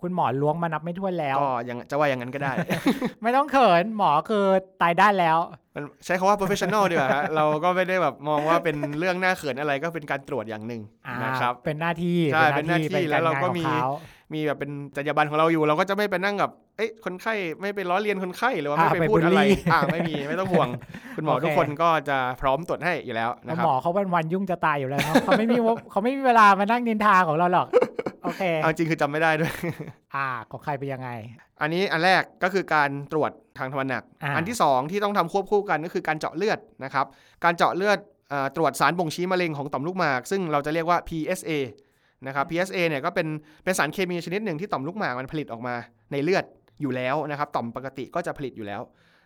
[0.02, 2.52] คุณหมอล้วงมานับไม่ถ้วนแล้ว ก็ยังจะว่าอย่างนั้นก็ได้
[3.22, 4.44] ไม่ต้องเขินหมอคือ
[4.82, 5.38] ตายด้านแล้ว
[5.74, 20.68] มันใช้คาว่า professional ดีกว่าฮะเราก็ไม่ได้แบบมองว่าเป็นเรื่องน่าเขินอะไรก็เป็นการตรวจอย่างหนึ่งอ่านะครับ เป็นหน้าที่ใช่เป็นหน้าที่เป็นแล้วเราก็มีงนของขมีแบบเป็นจรรยาบรรณของเราอยู่ เราก็จะไม่ไปนั่งกับเอ้ยคนไข้ไม่ไปล้อเลียนคนไข้หรือว่าไม่อ่าไปไปพูดอะไร bully อ่าไม่มีไม่ต้องห่วง
[21.16, 27.66] คุณหมอโอเคทุกคนก็จะพร้อมตรวจให้อยู่แล้วนะครัหบมอเขาเป็นวันยุ่งจะตายอยู่แล้วครับเขาไม่มีวเขาไม่มีเวลามานั่งนินทาของเราหรอก
[28.22, 29.52] โอเคเอาจริงคือจำไม่ได้ด้วย
[30.14, 31.10] อ่าของใครเป็นยังไง
[31.60, 37.06] อันนี้อันแรกก็คือการตรวจทางทวารหนักอ่าอันที่ 2 ที่ต้องทำควบคู่กันก็คือการเจาะเลือดนะครับ
[37.44, 37.98] การเจาะเลือด
[38.30, 41.50] เอ่อตรวจสารบ่งชี้มะเร็งของต่อมลูกหมาก ซึ่งเราจะเรียกว่า PSA
[42.26, 43.26] นะครับ PSA เนี่ยก็เป็น
[43.64, 45.74] เป็นสารเคมีชนิดหนึ่งที่ต่อมลูกหมากมันผลิตออกมา
[46.12, 46.44] ในเลือด
[46.80, 48.80] อยู่แล้วนะครับ ต่อมปกติก็จะผลิตอยู่แล้ว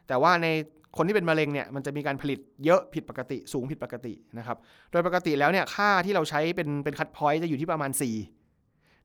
[0.08, 0.48] แต่ว่าใน
[0.96, 4.56] คนที่เป็นมะเร็งเนี่ยมันจะมีการผลิตเยอะผิดปกติ สูงผิดปกตินะครับ
[4.90, 8.43] โดยปกติแล้วเนี่ยค่าที่เราใช้เป็นเป็นคัดพอยต์จะอยู่ที่ประมาณ 4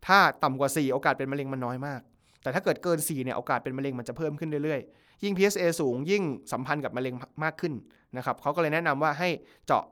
[0.07, 2.01] ถ้าต่ำกว่า 4 โอกาสเป็นมะเร็งมันน้อยมาก
[2.43, 7.73] แต่ถ้าเกิดเกิน 4 เนี่ยโอกาสเป็นมะเร็งมันจะเพิ่มขึ้นเรื่อยๆ ยิ่ง PSA สูงยิ่งสัมพันธ์กับมะเร็งมากขึ้น
[8.17, 9.29] นะครับเขาก็เลยแนะนำว่าให้
[9.65, 9.83] เจาะ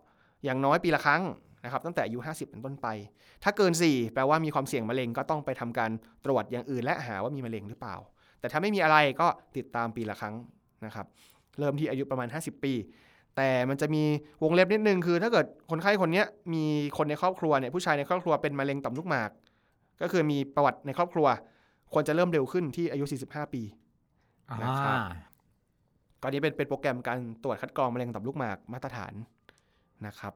[0.44, 1.24] อย่างน้อยปีละครั้ง
[1.64, 2.88] นะครับตั้งแต่อายุ 50 เป็นต้นไป
[3.44, 5.92] ถ้าเกิน 4 แปลว่ามีความเสี่ยงมะเร็งก็ต้องไปทำการ
[6.26, 7.96] ตรวจอย่างอื่น และหาว่ามีมะเร็งหรือเปล่า
[8.40, 10.36] แต่ถ้าไม่มีอะไรก็ติดตามปีละครั้ง
[10.86, 11.06] นะครับ
[11.60, 12.74] เริ่มที่อายุประมาณ 50 ปี
[13.36, 14.04] แต่มันจะมี
[14.44, 16.64] วงเล็บนิดนึงคือ ถ้าเกิดคนไข้คนนี้มี
[16.98, 19.30] คนในครอบครัวเนี่ยผู้ชายในครอบครัวเป็นมะเร็งต่อมลูกหมาก
[20.02, 21.28] ก็คือมีประวัติในครอบครัว
[21.94, 23.62] ควรจะเริ่มเร็วขึ้นที่อายุ 45 ปี
[24.64, 25.08] นะครับอ่า
[26.22, 29.14] ก็นี้เป็นเป็นโปรแกรมการตรวจคัดกรองมะเร็งต่อมลูกหมากมาตรฐาน
[30.08, 30.34] นะครับ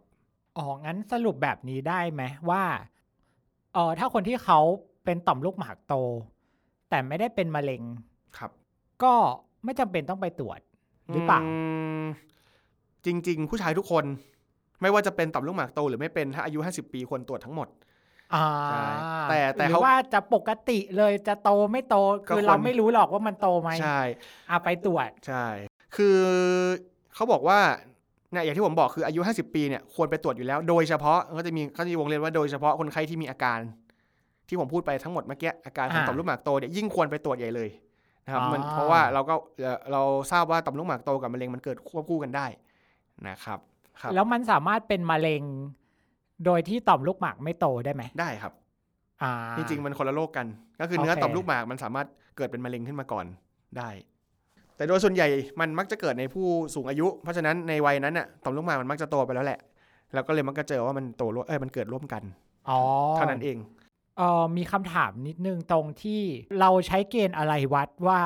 [0.57, 2.63] อ๋องั้นสรุปแบบนี้ได้ไหมว่า
[3.73, 4.59] เออถ้าคนที่เขา
[5.05, 5.95] เป็นต่อมลูกหมากโต
[6.89, 7.81] แต่ไม่ได้เป็นมะเร็ง
[8.37, 8.51] ครับ
[9.03, 9.13] ก็
[9.63, 10.59] ไม่จำเป็นต้องไปตรวจ
[11.11, 12.03] หรือเปล่าม
[13.05, 14.05] จริง ๆ ผู้ชายทุกคน
[14.81, 17.89] ไม่ว่าจะเป็นต่อมลูกหมากโตหรือไม่เป็นถ้าอายุ 50 ปีควรตรวจทั้งหมดอ่า
[18.71, 18.87] ใช่
[19.29, 21.95] แต่แต่หรืเขา อว่าจะปกติเลยจะโตไม่โต
[22.29, 24.01] ก็คือควร เราไม่รู้หรอกว่ามันโตไหมใช่
[24.49, 25.45] อะไปตรวจ ใช่
[25.95, 26.19] คือ
[27.15, 27.59] เขาบอกว่า
[28.31, 33.59] เนี่ยอย่างที่ผมบอกคืออายุ 50 ปีเนี่ยควรไปตรวจอยู่แล้ว โดยเฉพาะก็จะมีเขาจะมีวงเล็บว่าโดยเฉพาะคนไข้ที่มีอาการ
[34.47, 37.69] ที่ผมพูดไปทั้งหมดเมื่อกี้อาการของอ่าต่อมลูกหมากโตเนี่ยยิ่งควรไปตรวจใหญ่เลย
[38.25, 42.45] นะครับมันอ่า เพราะว่าเราก็เอ่อเราทราบว่าต่อมลูกหมากโตกับมะเร็งมันเกิดควบคู่กันได้
[43.27, 43.59] นะครับ
[44.01, 45.43] ครับ แล้วมันสามารถเป็นมะเร็ง
[46.45, 48.53] โดยที่ต่อมลูกหมากไม่โตได้ไหมได้ครับ
[49.21, 50.47] อ่าจริงๆมันคนละโรคกัน
[50.81, 53.25] ก็คือเนื้อโอเคต่อมลูกหมากมันสามารถเกิดเป็นมะเร็งขึ้นมาก่อน
[53.77, 53.89] ได้
[54.75, 55.27] แต่โดยส่วนใหญ่
[55.59, 59.59] มันมักจะเกิดในผู้สูงอายุ เพราะฉะนั้นในวัยนั้นน่ะต่อมลูกหมากมันมักจะโตไปแล้วแหละ
[60.13, 62.23] แล้วก็เลยมักจะเจอว่ามันโตร่วมเออมันเกิดร่วมกัน
[62.69, 62.79] อ๋อ
[63.15, 63.57] เท่านั้นเอง
[64.17, 66.21] เออมีคำถามนิดนึงตรงที่
[66.59, 68.21] เราใช้เกณฑ์อะไรวัดว่า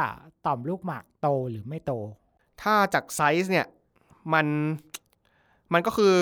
[0.46, 1.94] ต่อมลูกหมากโตหรือไม่โต
[2.62, 3.68] ถ้าจากไซส์เนี่ย
[4.34, 4.48] มัน
[5.74, 6.14] มันก็คือ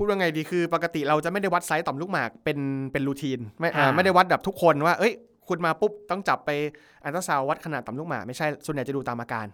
[0.00, 2.58] พูดว่าไงดีคือปกติเราจะไม่ได้วัดไซส์ต่อมลูกหมากเป็น
[2.92, 5.12] เป็น routine ไม่อ่าอ่าไม่ได้วัดแบบทุกคนว่า เอ้ย
[5.48, 6.50] คุณมาปุ๊บต้องจับไป
[7.04, 9.46] อัลตราซาวด์วัดขนาดต่อมลูกหมากไม่ใช่ส่วนใหญ่จะดูตามอาการ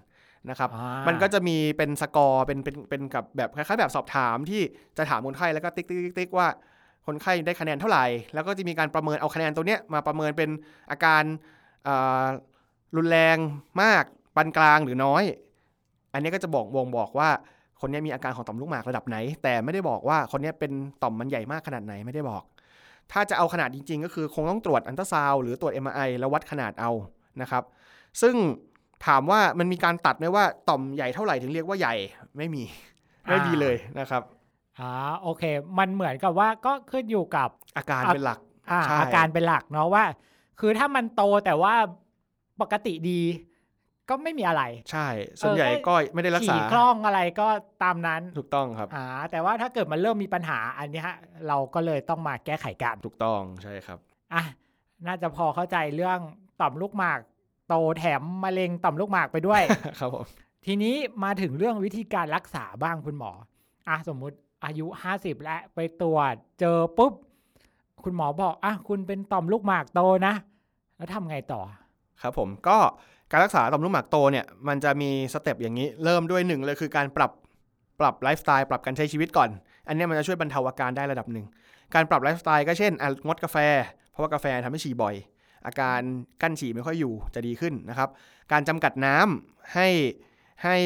[0.50, 4.62] นะครับอ่ามันก็จะมีเป็นสกอร์เป็นเป็นเป็นกับแบบคล้ายๆแบบสอบถามที่
[4.98, 6.48] จะถามคนไข้แล้วก็ติ๊กติ๊กติ๊กติ๊กว่า
[7.06, 8.04] คนไข้ได้คะแนนเท่าไหร่
[8.34, 10.50] แล้วก็จะมีการประเมินเอาคะแนนตัวเนี้ยมาประเมินเป็น
[10.90, 11.22] อาการ
[11.86, 12.26] อ่า
[12.96, 13.36] รุนแรง
[13.82, 14.04] มาก
[14.36, 15.24] ปานกลางหรือน้อย
[16.12, 17.30] อันนี้ก็จะบอกวงบอกว่า
[17.86, 20.72] คนเนี้ยมีอาการของต่อมลูกหมากระดับไหน แต่ไม่ได้บอกว่าคนเนี้ยเป็น
[21.02, 22.42] ต่อมมันใหญ่มากขนาดไหนไม่ได้บอก
[23.12, 26.90] ถ้าจะเอาขนาดจริง ๆ ก็คือคงต้องตรวจอัลตราซาวด์หรือตรวจ MRI แล้ววัดขนาดเอา
[27.40, 27.62] นะครับ
[28.22, 28.34] ซึ่ง
[29.06, 31.94] ถามว่ามันมีการตัดไหมว่าต่อมใหญ่เท่าไหร่ถึงเรียกว่าใหญ่
[32.36, 32.62] ไม่มี
[33.28, 34.22] ไม่มีเลยนะครับ
[34.78, 34.90] อ่า
[35.22, 35.42] โอเค
[35.78, 38.38] มันเหมือนกับว่าก็ขึ้นอยู่กับอาการอะเป็นหลัก
[38.70, 40.04] อ่าใช่อาการเป็นหลักเนาะว่า
[40.60, 41.74] คือถ้ามันโตแต่ว่า
[42.60, 43.20] ปกติดี
[44.08, 45.08] ก็ไม่มีอะไร ใช่
[45.40, 47.48] ส่วนใหญ่เออก็ไม่ได้รักษาขี่คล่องอะไรก็
[47.82, 51.08] ตามนั้นถูกต้องครับอ่าแต่ว่าถ้าเกิดมันเริ่มมีปัญหาอันเนี้ย
[51.48, 53.98] เราก็เลยต้องมาแก้ไขกันถูกต้องใช่ครับ
[54.34, 54.42] อะ
[55.06, 56.18] น่าจะพอเข้าใจเรื่อง
[56.60, 57.20] ต่อมลูกหมาก
[57.68, 59.62] โตแถมมะเร็งต่อมลูกหมากไปด้วย
[59.98, 60.26] ครับผม
[60.66, 63.32] ทีนี้มาถึงเรื่องวิธีการรักษาบ้างคุณหมอ
[63.88, 67.12] อะสมมุติอายุห้าสิบแล้วไปตรวจเจอปุ๊บ
[68.04, 70.34] คุณหมอบอกอะคุณเป็นต่อมลูกหมากโตนะ
[70.96, 71.60] แล้วทำไงต่อ
[72.22, 72.78] ครับผมก็
[73.30, 77.30] การรักษาต่อมลูกหมากโตเนี่ยมันจะมี step อย่างนี้เริ่มด้วยหนึ่งเลยคือการปรับ
[78.00, 79.48] ปรับไลฟ์สไตล์ปรับการใช้ชีวิตก่อน
[79.86, 81.46] อันนี้มันจะช่วยบรรเทาอาการได้ระดับหนึ่ง
[81.94, 82.92] การปรับไลฟ์สไตล์ก็เช่น
[83.26, 83.56] งดกาแฟ
[84.10, 85.14] เพราะว่ากาแฟทำให้ฉี่บ่อย
[85.66, 86.00] อาการ
[86.42, 88.08] กั้นฉี่ไม่ค่อยอยู่จะดีขึ้นนะครับ
[88.52, 89.88] การจำกัดน้ำให้
[90.64, 90.76] ให้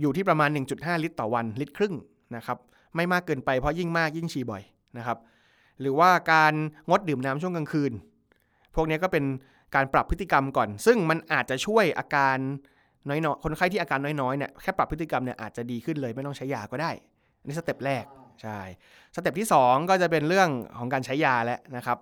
[0.00, 1.94] อยู่ที่ประมาณ 1.5 ลิตรต่อวันลิตรครึ่ง
[2.36, 2.58] นะครับ
[2.96, 4.62] ไม่มากเกินไปเพราะยิ่งมากยิ่งฉี่บ่อย
[4.98, 5.18] นะครับ
[5.80, 6.52] หรือว่าการ
[6.88, 7.92] งดดื่มน้ำช่วงกลางคืน
[8.74, 9.24] พวกนี้ก็เป็น
[9.74, 12.36] การปรับพฤติกรรมก่อน ซึ่งมันอาจจะช่วยอาการ
[13.08, 16.90] น้อยๆคนไข้ที่อาการน้อยๆเนี่ยแค่ปรับพฤติกรรมเนี่ยอาจจะดีขึ้นเลยไม่ต้องใช้ยาก็ได้
[17.40, 18.04] อันนี้ step แรก
[18.42, 18.58] ใช่
[19.14, 21.98] step ที่ 2 ก็จะเป็นเรื่องของการใช้ยาแล้วนะครับ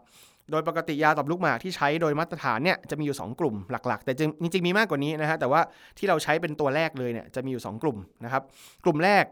[0.51, 5.61] โดยปกติยาต่อมลูกหมากที่ใช้โดยมาตรฐานเนี่ยจะมีอยู่ 2 กลุ่มหลักๆ แต่จริงๆมีมากกว่านี้นะฮะแต่ว่า
[5.99, 8.43] ที่เราใช้เป็นตัวแรกเลยเนี่ยจะมีอยู่ 2 กลุ่มนะครับ
[8.85, 9.25] กลุ่มแรก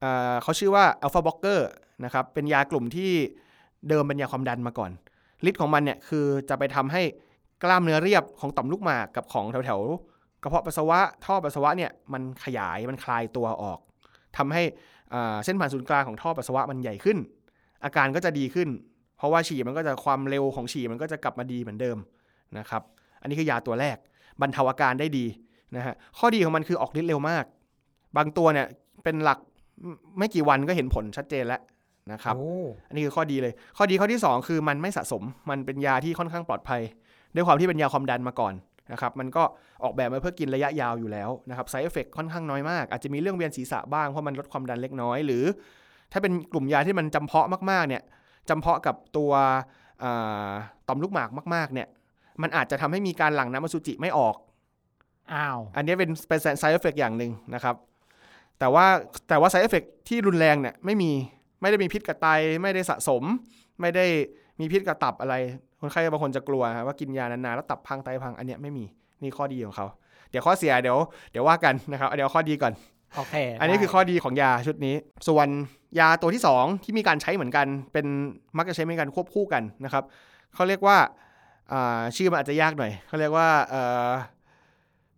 [0.00, 1.68] เขาชื่อว่า alpha blocker
[2.04, 3.12] นะครับเป็นยากลุ่มที่
[3.88, 4.90] เดิมเป็นยาความดันมาก่อน
[5.48, 7.02] ฤทธิ์ของมันเนี่ยคือจะไปทำให้
[7.64, 13.78] กล้ามเนื้อเรียบของต่อมลูกหมากกับของแถวๆกระเพาะปัสสาวะท่อปัสสาวะเนี่ยมันขยายมันคลายตัวออก
[14.36, 14.62] ทำให้
[15.14, 17.18] อ่าเส้นผ่านศูนย์กลางของท่อปัสสาวะมันใหญ่ขึ้น
[17.84, 18.68] อาการก็จะดีขึ้น
[19.16, 21.98] เพราะว่าฉี่มันก็จะความเร็วของฉี่มันก็จะกลับมาดีเหมือนเดิม
[22.58, 22.82] นะครับ
[23.20, 23.96] อันนี้คือยาตัวแรก
[24.40, 25.26] บรรเทาอาการได้ดี
[25.76, 27.44] นะฮะข้อดีของมันคือออกฤทธิ์เร็วมาก
[28.16, 28.66] บางตัวเนี่ย
[29.04, 29.38] เป็นหลัก
[30.18, 31.60] ไม่กี่วันก็เห็นผลชัดเจนแล้ว
[32.12, 32.52] นะครับโอ้
[32.88, 36.82] อันนี้คือข้อดีเลย ข้อดีข้อที่ 2 คือมันไม่สะสม มันเป็นยาที่ค่อนข้างปลอดภัย
[37.34, 38.54] ด้วยความที่เป็นยาความดันมาก่อน
[38.92, 39.42] นะครับมันก็
[39.82, 45.44] ออกแบบมาเพื่อกินระยะยาวอยู่แล้วนะครับ side effect ค่อนข้างน้อยมาก อาจจะมีเรื่องเวียนศีรษะบ้างเพราะมันลดความดันเล็กน้อย หรือ
[46.12, 48.02] ถ้าเป็นกลุ่มยาที่มันจำเพาะมากๆเนี่ย
[48.48, 49.32] จำเพาะกับตัว
[50.02, 50.50] อ่า
[50.88, 51.88] ต่อมลูกหมากมาก ๆ เนี่ย
[52.42, 54.36] มันอาจจะทำให้มีการหลั่งน้ำอสุจิไม่ออก
[55.34, 57.74] อ้าวอันนี้เป็นเป็น side effect อย่างหนึ่งนะครับ
[58.58, 58.86] แต่ว่า
[59.28, 61.10] แต่ว่า side effect ที่รุนแรงเนี่ยไม่มี
[61.60, 62.28] ไม่ได้มีพิษกับไต
[62.62, 63.22] ไม่ได้สะสม
[63.80, 64.06] ไม่ได้
[64.60, 65.34] มีพิษกับตับอะไร
[65.84, 68.84] คนไข้บางคนจะกลัวฮะว่ากินยานานๆแล้วตับพังไตพังอันเนี้ยไม่มี
[69.22, 69.86] นี่ข้อดีของเขา
[70.30, 70.98] เดี๋ยวข้อเสียเดี๋ยว
[71.32, 72.72] เดี๋ยวว่ากันนะครับเดี๋ยวข้อดีก่อน
[73.16, 74.94] โอเค อันนี้ได้คือข้อดีของยาชุดนี้
[75.28, 75.48] ส่วน
[75.98, 78.06] ยาตัวที่ 2 ที่มีการใช้เหมือนกัน เป็น
[78.58, 80.04] มักจะใช้เหมือนกันควบคู่กันนะครับ
[80.54, 80.96] เขาเรียกว่า
[81.72, 84.10] อ่าชื่อมันอาจจะยากหน่อยเขาเรียกว่าเอ่อ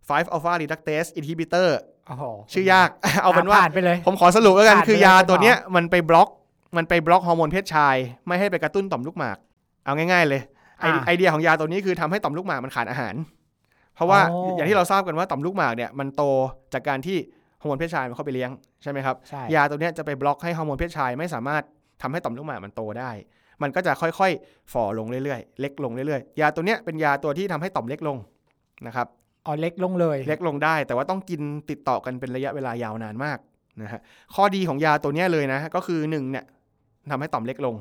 [0.07, 1.67] 5 alpha reductase inhibitor
[2.07, 2.89] โอ้โหชื่อยาก
[3.23, 6.29] เอาเป็นว่าผ่านไปเลยผมขอสรุปแล้วกันผ่านไปคือยาเลยคุณหมอตัวเนี้ยมันไปบล็อก
[6.77, 7.95] มันไปบล็อกฮอร์โมนเพศชาย
[8.27, 9.37] ไม่ให้ไปกระตุ้นต่อมลูกหมาก
[9.85, 10.41] เอาง่ายๆเลย
[10.79, 13.15] ไออ่าไอเดียของยาตัวนี้คือทำให้ต่อมลูกหมากมันขาดอาหาร
[13.95, 16.23] เพราะว่าอ๋อออย่างที่เราทราบกันว่าต่อมลูกหมากเนี่ยมันโต
[16.73, 17.17] จากการที่
[17.61, 18.51] ฮอร์โมนเพศชายมันเข้าไปเลี้ยง
[18.83, 21.63] ใช่ไหมครับใช่ยาตัวเนี้ยจะไปบล็อกให้ฮอร์โมนเพศชายไม่สามารถ
[22.01, 23.11] ทำให้ต่อมลูกหมากมันโตได้
[23.61, 28.17] มันก็จะค่อยๆฝ่อลงเรื่อยๆ เล็กลงเรื่อยๆ ยาตัวเนี้ยเป็นยาตัวที่ทำให้ต่อมเล็กลง
[28.87, 29.07] นะครับ
[29.45, 33.37] อ๋อเล็กลงเลย เล็กลงได้ แต่ว่าต้องกินติดต่อกันเป็นระยะเวลายาวนานมาก
[33.81, 34.01] นะฮะ
[34.35, 36.45] ข้อดีของยาตัวเนี้ยเลยนะ ก็คือหนึ่งเนี่ย
[37.11, 37.75] ทำให้ต่อมเล็กลง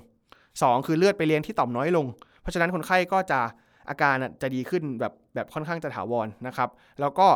[0.62, 2.06] สองคือเลือดไปเลี้ยงที่ต่อมน้อยลง
[2.46, 3.40] เพราะฉะนั้นคนไข้ก็จะ
[3.88, 6.68] อาการจะดีขึ้นแบบแบบค่อนข้างจะถาวรนะครับ
[7.00, 7.26] แล้วก็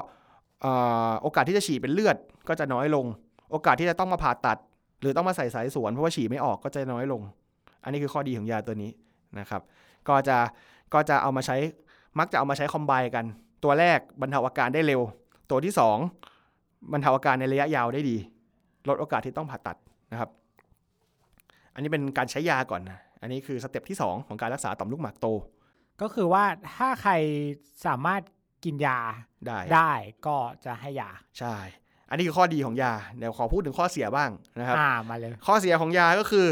[1.23, 2.17] โอกาสที่จะฉี่เป็นเลือด
[2.49, 3.07] ก็จะน้อยลง
[3.51, 4.59] โอกาสที่จะต้องมาผ่าตัด
[5.01, 7.23] หรือต้องมาใส่สายสวนเพราะว่าฉี่ไม่ออกก็จะน้อยลง
[7.85, 8.91] อันนี้คือข้อดีของยาตัวนี้
[9.39, 9.63] นะครับ
[10.09, 10.39] ก็จะ
[10.95, 11.57] ก็จะเอามาใช้
[12.19, 13.25] มักจะเอามาใช้คอมไบกัน
[13.65, 15.01] ตัวแรกบรรเทาอาการได้เร็ว
[15.51, 15.97] ตัวที่สอง
[16.93, 18.17] บรรเทาอาการในระยะยาวได้ดี
[18.89, 19.77] ลดโอกาสที่ต้องผ่าตัด
[20.13, 20.31] นะครับ
[21.75, 25.27] อันนี้เป็นการใช้ยาก่อนนะ อันนี้คือสเต็ปที่สองของการรักษาต่อมลูกหมากโต
[26.03, 27.13] ก็คือว่าถ้าใคร
[27.87, 28.23] สามารถ
[28.65, 28.99] กินยา
[29.47, 29.93] ได้ได้
[30.27, 31.55] ก็จะให้ยา ใช่
[32.11, 36.47] อันนี้คือข้อดีของยา เดี๋ยวขอพูดถึงข้อเสียบ้างนะครับอ่ามาเลย ข้อเสียของยาก็คือ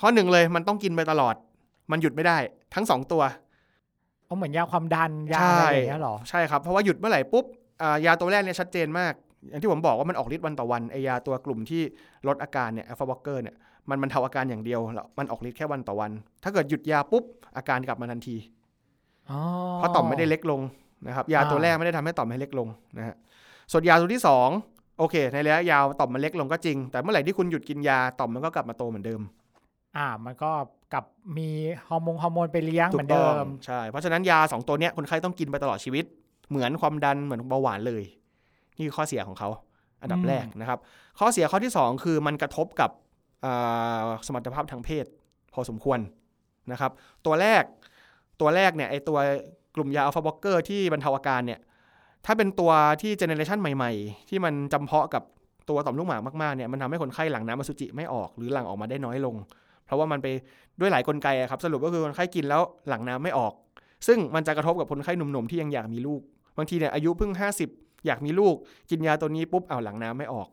[0.00, 1.34] ข้อหนึ่งเลยมันต้องกินไปตลอด
[1.90, 2.38] มันหยุดไม่ได้
[2.74, 3.22] ทั้งสองตัว
[4.26, 7.44] เอาเหมือนยาความดันยาใช่อะไรอย่างเงี้ยเหรอใช่ครับเพราะว่าหยุดเมื่อไหร่ปุ๊บ
[7.82, 9.12] อ่ายาตัวแรกเนี่ยชัดเจนมาก
[9.48, 11.82] อย่างที่ผมบอกว่ามันออกฤทธิ์วันต่อวันไอยาตัวกลุ่มที่
[12.28, 13.56] ลดอาการเนี่ยอัลฟาบล็อกเกอร์เนี่ย
[13.88, 16.10] มันมันเทาอาการอย่างเดียวแล้วมันออกฤทธิ์แค่วันต่อวัน
[16.42, 17.24] ถ้าเกิดหยุดยาปุ๊บ
[17.56, 18.36] อาการกลับมาทันที
[19.30, 19.40] อ๋อ
[19.76, 20.60] เพราะต่อมไม่ได้เล็กลง
[21.06, 22.68] นะครับ ยาอ่าตัวแรกไม่ได้ทำให้ต่อมให้เล็กลง
[22.98, 23.16] นะฮะ
[23.72, 24.48] ส่วนยาตัวที่สอง
[24.98, 29.20] โอเค ในระยะยาวต่อมมันเล็กลงก็จริง แต่เมื่อไหร่ที่คุณหยุดกินยาต่อมมันก็กลับมาโตเหมือนเดิม
[29.96, 30.50] อ่า มันก็
[30.92, 31.04] กลับ
[31.38, 31.48] มี
[31.88, 36.04] ฮอร์โมนฮอร์โมนไปเลี้ยงเหมือนต้เดิองมใช่เพราะฉะนั้นยาสองตัวเนี้ยคนไข้ต้องกินไปตลอดชีวิต
[36.50, 38.02] เหมือนความดันเหมือนเบาหวานเลย
[38.76, 39.48] นี่คือข้อเสียของเขา
[40.02, 40.78] อันดับอืมแรกนะครับ
[41.18, 43.11] ข้อเสียข้อที่สองคือมันกระทบกับอ่า
[44.26, 45.06] สมรรถภาพทางเพศ
[45.54, 45.98] พอสมควร
[46.72, 46.92] นะครับ
[47.26, 47.62] ตัวแรก
[48.40, 49.18] ตัวแรกเนี่ยไอตัว
[49.74, 51.60] กลุ่มยา alpha blocker ที่บรรเทาอาการเนี่ย
[52.26, 55.22] ถ้าเป็นตัวที่ generation ใหม่ๆ ที่มันจำเพาะกับ
[55.68, 59.34] ตัวต่อมลูกหมากมากๆเนี่ยมันทำให้คนไข้หลั่งน้ำอสุจิไม่ออกหรือหลั่งออกมาได้น้อยลง
[59.84, 60.26] เพราะว่ามันไป
[60.80, 63.52] ด้วยหลายกลไกอะครับสรุปก็คือคนไข้กินแล้วหลั่งน้ำไม่ออก
[64.06, 66.20] ซึ่งมันจะกระทบกับคนไข้หนุ่มๆที่ยังอยากมีลูก
[66.56, 67.32] บางทีเนี่ยอายุเพิ่ง
[67.68, 68.54] 50 อยากมีลูก
[68.90, 70.48] กินยาตัวนี้ปุ๊บเอาหลั่งน้ำไม่ออก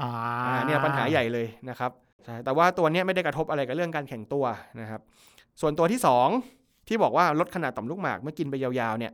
[0.00, 0.10] อ่า
[0.46, 1.92] อ่าเนี่ยปัญหาใหญ่เลยนะครับ
[2.24, 4.44] ใช่แต่ว่าตัวเนี้ยไม่ได้กระทบอะไรกับเรื่องการแข็งตัว
[4.80, 5.00] นะครับ
[5.60, 6.28] ส่วนตัวที่สอง
[6.88, 9.12] ที่บอกว่าลดขนาดต่อมลูกหมากเมื่อกินไปยาวๆเนี่ย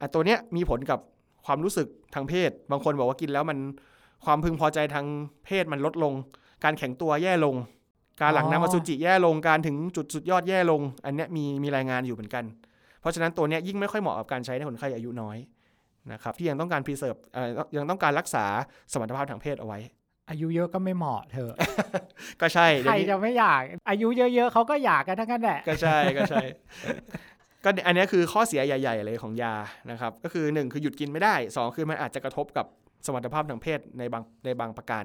[0.00, 0.98] อะตัวเนี้ยมีผลกับ
[1.46, 3.58] ความรู้สึกทางเพศ บางคนบอกว่ากินแล้วมัน
[4.24, 5.06] ความพึงพอใจทาง
[5.46, 6.12] เพศมันลดลง
[6.64, 7.56] การแข็งตัวแย่ลง
[8.22, 12.44] การหลั่งน้ำอสุจิแย่ลงการถึงจุดสุดยอดแย่ลง อันเนี้ยมีมีรายงานอยู่เหมือนกัน
[13.00, 15.36] เพราะฉะนั้นตัวเนี้ยยิ่งไม่ค่อยเหมาะกับการใช้ในคนไข้อายุน้อย
[16.12, 18.44] นะครับที่ยังต้องการ preserve เอ่อยังต้องการรักษา
[18.92, 19.78] สมรรถภาพทางเพศเอาไว้
[20.30, 21.54] อายุเยอะก็ไม่เหมาะเธอะ
[22.40, 26.42] ก็ใช่ใครเดี๋ยวนี้จะไม่อยาก อายุเยอะๆเขาก็อยากกันทั้งนั้นแหละ ก็ใช่ก็ใช่
[27.64, 29.54] ก็อันเนี้ยคือข้อเสียใหญ่ ๆ เลยของยา
[29.90, 32.66] นะครับ ก็คือหนึ่งคือหยุดกินไม่ได้สองคือมันอาจจะกระทบกับ
[33.06, 35.04] สมรรถภาพทางเพศในบางในบางประการ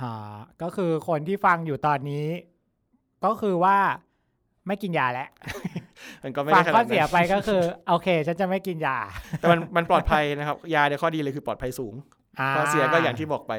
[0.00, 2.26] อ่าก็คือคนที่ฟังอยู่ตอนนี้
[3.24, 3.76] ก็คือว่า
[4.66, 5.28] ไม่กินยาแล้ว
[6.22, 8.98] มันก็ไม่ฟัได้งขข้อนาดเสียนั้นไปก็คือ โอเค ฉันจะไม่กินยา
[9.40, 13.52] แต่มันมันปลอดภัยนะครับ ยาในยข้อดีเลยคือปลอดภัยสูงาข้อเสียก็อย่างที่บอกไป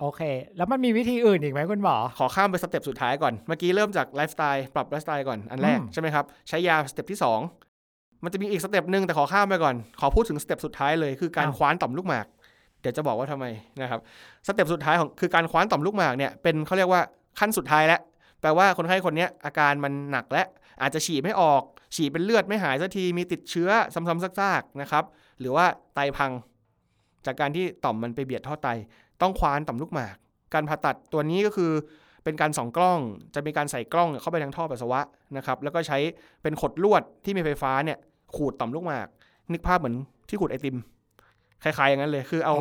[0.00, 0.20] โอเค
[0.56, 7.40] แล้วมันมีวิธีอื่นอีกไหมคุณหมอ ขอข้ามไปสเต็ปสุดท้ายก่อน เมื่อกี้เริ่มจากไลฟ์สไตล์ปรับไลฟ์สไตล์ก่อน อันแรกอืมใช่ไหมครับ ใช้ยา step ที่สอง
[8.24, 12.26] มันจะมีอีก step หนึ่งแต่ขอข้ามไปก่อน ขอพูดถึง step สุดท้ายเลยคือการคว้านต่อมลูกหมาก
[12.80, 13.46] เดี๋ยวจะบอกว่าทำไม
[13.80, 14.00] นะครับ
[14.46, 17.02] step สุดท้ายของคือการคว้านต่อมลูกหมากเนี่ยเป็นเขาเรียกว่า
[17.38, 18.00] ขั้นสุดท้ายแล้ว
[18.40, 20.42] แปลว่าคนไข้คนเนี้ยอาการมันหนักและ
[20.82, 21.62] อาจจะฉี่ไม่ออก
[21.96, 25.04] ฉี่เป็นเลือดไม่หายสักทีมีติดเชื้อซ้ำๆซากๆนะครับ
[25.40, 26.32] หรือว่าไตพัง
[27.26, 28.68] จากการที่ต่อมมันไปเบียดท่อไต
[29.22, 30.16] ต้องคว้านต่อมลูกหมาก
[30.54, 31.72] การผ่าตัดตัวนี้ก็คือ
[32.24, 32.98] เป็นการส่องกล้อง
[33.34, 35.00] จะมีการใส่กล้องเข้าไปทางท่อปัสสาวะ
[35.36, 35.98] นะครับแล้วก็ใช้
[36.42, 37.98] เป็นขดลวดที่มีไฟฟ้าเนี่ย
[38.36, 39.08] ขูดต่อมลูกหมาก
[39.52, 39.96] นึกภาพเหมือน
[40.28, 40.76] ที่ขูดไอติม
[41.64, 42.60] คล้ายๆอย่างนั้นเลยคือเอาโ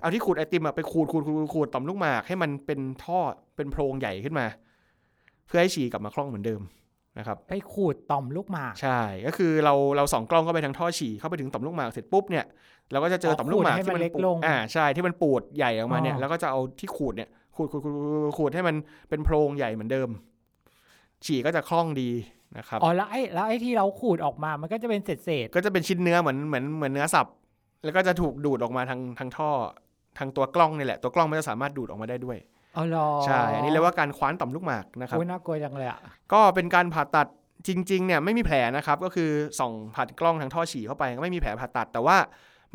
[0.00, 3.18] เอาที่ขูดไอติมอะไปขูดขูดขูดขูดต่อมลูกหมาก ให้มันเป็นท่อ
[3.56, 4.46] เป็นโพรงใหญ่ขึ้นมา
[5.46, 6.60] เพื่อให้ฉี่กลับมาคล่องเหมือนเดิม
[7.20, 12.44] นะครับไปขูดต่อมลูกหมากใช่ ก็คือเราเราส่องกล้องเข้าไปทางท่อฉี่เข้าไปถึงต่อมลูกหมากเสร็จปุ๊บเนี่ย
[12.92, 18.76] เราก็จะเจอต่อมลูกหมากขูดให้ที่มัมันนเล็กปูดลงอ่าใช่ที่มันปูดใหญ่ออกมาเนี่ยอ๋อแล้วก็จะเอาที่ขูดเนี่ยขูดขูดขูดขูดขูดให้มัน
[19.08, 20.08] เป็นโพรงใหญ่เหมือนเดิม
[21.24, 22.10] ฉี่ก็จะคล่องดี
[22.58, 27.26] นะครับอ๋อแล้วไอ้แล้วไอ้ที่เราขูดออกมามันก็จะเป็นเศษเศษก็จะเป็นชิ้นเนื้อเหมือนเหมือนเหมือนเนื้อสับ
[27.84, 29.50] แล้วก็จะถูกดูดออกมาทางทางท่อ
[30.18, 35.98] ทางตัวกล้องนี่แหละ ตัวกล้องมันจะสามารถดูดออกมาได้ด้วยๆ อ๋อเหรอใช่ อันนี้เรียกว่าการคว้านต่อมลูกหมากนะครับโอ้ยน่ากลัวจังเลยอะ
[36.32, 37.26] ก็เป็นการผ่าตัด
[37.68, 42.16] จริง ๆ เนี่ยไม่มีแผลนะครับ ก็คือส่องผ่านกล้องทางท่อฉี่เข้าไปก็ไม่มีแผลผ่าตัด แต่ว่า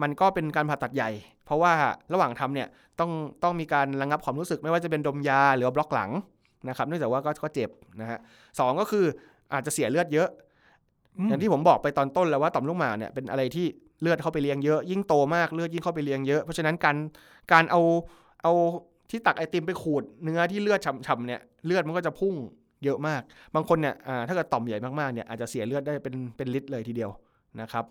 [0.01, 1.09] มันก็เป็นการผ่าตัดใหญ่
[1.45, 1.73] เพราะว่า
[2.13, 2.67] ระหว่างทำเนี่ย
[2.99, 3.11] ต้อง
[3.43, 6.11] ต้องมีการระงับความรู้สึกไม่ว่าจะเป็นดมยาหรือว่าบล็อกหลัง
[6.69, 7.69] นะครับเนื่องจากว่าก็ก็เจ็บ
[8.01, 8.19] นะฮะ
[8.59, 9.05] สองก็คือ
[9.53, 10.29] อาจจะเสียเลือดเยอะ
[11.25, 13.65] มอย่างที่ผมบอกไปตอนต้นแล้วว่าต่อมลูกหมากเนี่ยเป็นอะไรที่
[14.01, 16.97] เลือดเข้าไปเลี้ยงเยอะ ยิ่งโตมากเลือดยิ่งเข้าไปเลี้ยงเยอะ เพราะฉะนั้นการ
[17.53, 17.81] การเอา
[18.43, 18.53] เอา
[19.09, 22.35] ที่ตักไอติมไปขูดเนื้อที่เลือดฉ่ำๆเนี่ยเลือดมันก็จะพุ่ง
[22.83, 23.21] เยอะมาก
[23.55, 27.11] บางคนเนี่ยอ่าถ้าเกิดต่อมใหญ่มากๆเนี่ยอาจจะเสียเลือดได้เป็นเป็นลิตรเลยทีเดียว
[27.61, 27.83] นะครับ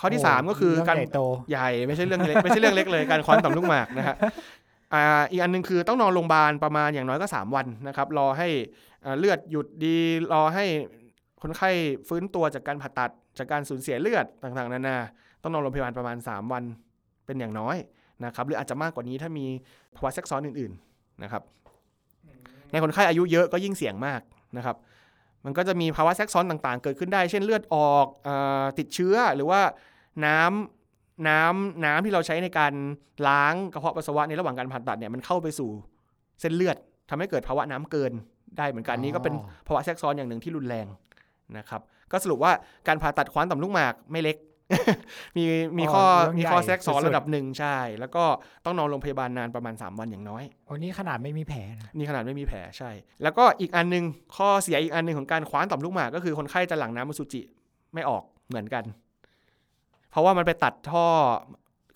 [0.00, 4.16] ข้อที่โสามก็คือเรื่องการใหญ่โตใหญ่ไม่ใช่เรื่องเล็กไม่ใช่เรื่องเล็กเลยการคว้านต่อมลูกหมากนะฮะ
[4.94, 8.48] อ่าอีกอันหนึงคือต้องนอนโรงพยาบาลประมาณอย่างน้อยก็ 3 วันนะครับรอให้
[9.04, 9.96] อ่าเลือดหยุดดี
[10.32, 10.64] รอให้
[11.42, 11.70] คนไข้
[12.08, 14.96] ฟื้นตัวจากการผ่าตัดจากการสูญเสียเลือดต่างๆ นานา
[15.42, 16.64] ต้องนอนโรงพยาบาลประมาณ 3 วัน
[17.26, 17.76] เป็นอย่างน้อย
[18.24, 19.46] นะครับหรืออาจจะมากกว่านี้ถ้ามี
[19.96, 21.42] ภาวะแทรกซ้อนอื่นๆนะครับ
[22.70, 24.20] ในคนไข้อายุเยอะก็ยิ่งเสี่ยงมาก
[24.56, 24.76] นะครับ
[25.44, 29.60] มันก็จะมีภาวะแทรกซ้อนต่างๆ เกิดขึ้นได้ เช่นเลือดออกอาติดเชื้อหรือว่า
[30.26, 32.72] น้ำน้ำน้ำที่เราใช้ในการ
[33.28, 35.70] ล้างกระเพาะปัสสาวะในระหว่างการผ่าตัดเนี่ยมันเข้าไปสู่
[36.40, 36.76] เส้นเลือด
[37.10, 38.12] ทำให้เกิดภาวะน้ำเกิน
[38.58, 40.86] ได้เหมือนกันนี่ก็เป็นอ๋อภาวะแทรกซ้อนอย่างหนึ่งที่รุนแรง
[41.58, 41.80] นะครับ
[42.12, 42.52] ก็สรุปว่า
[42.88, 44.36] การผ่าตัดคว้านต่อมลูกหมากไม่เล็ก
[45.36, 45.44] มี
[45.78, 48.24] มีข้อเรื่องมีใหญ่ข้อแทรกซ้อนสุดๆระดับหนึ่งใช่ แล้วก็
[48.64, 52.90] ต้องนอนโรงพยาบาลนานประมาณ 3 วันอย่างน้อยโอ้นี่ขนาดไม่มีแผลนะนี่ขนาดไม่มีแผลใช่
[53.22, 54.04] แล้วก็อีกอันหนึง
[54.36, 57.42] ข้อเสียอีกอันหนึงของการคว้านต่อมลูกหมากก็คือคนไข้จะหลั่งน้ำอสุจิ
[57.94, 58.84] ไม่ออกเหมือนกัน
[60.10, 61.06] เพราะว่ามันไปตัดท่อ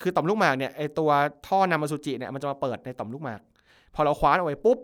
[0.01, 1.09] คือต่อมลูกหมากเนี่ยไอตัว
[1.47, 3.39] ท่อนำอสุจิเนี่ยมันจะมาเปิดในต่อมลูกหมาก
[3.95, 4.77] พอเราคว้านเอาไว้ปุ๊บ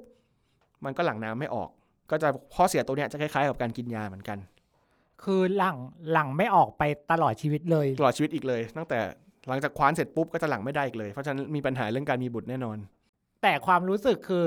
[0.86, 1.70] มันก็หลั่งน้ำไม่ออก
[2.12, 4.38] ก็จะข้อเสียตัวเนี้ยจะคล้ายๆกับการกินยาเหมือนกัน
[5.24, 5.78] คือหลัง
[6.12, 9.00] หลังไม่ออกไปตลอดชีวิตเลย ตลอดชีวิตอีกเลย ตั้งแต่
[9.48, 12.78] หลังจากคว้านเสร็จปุ๊บก็จะหลั่งไม่ได้อีกเลย เพราะฉะนั้นมีปัญหาเรื่องการมีบุตรแน่นอน
[13.44, 14.46] แต่ความรู้สึกคือ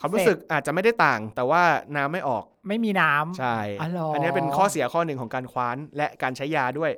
[0.00, 1.62] ความรู้สึกอาจจะไม่ได้ต่าง แต่ว่า
[1.96, 6.90] น้ำไม่ออก ไม่มีน้ำใช่อ๋อเหรออัอันนี้เป็นข้อเสียข้อหนึ่งของการคว้านและการใช้ยาด้วย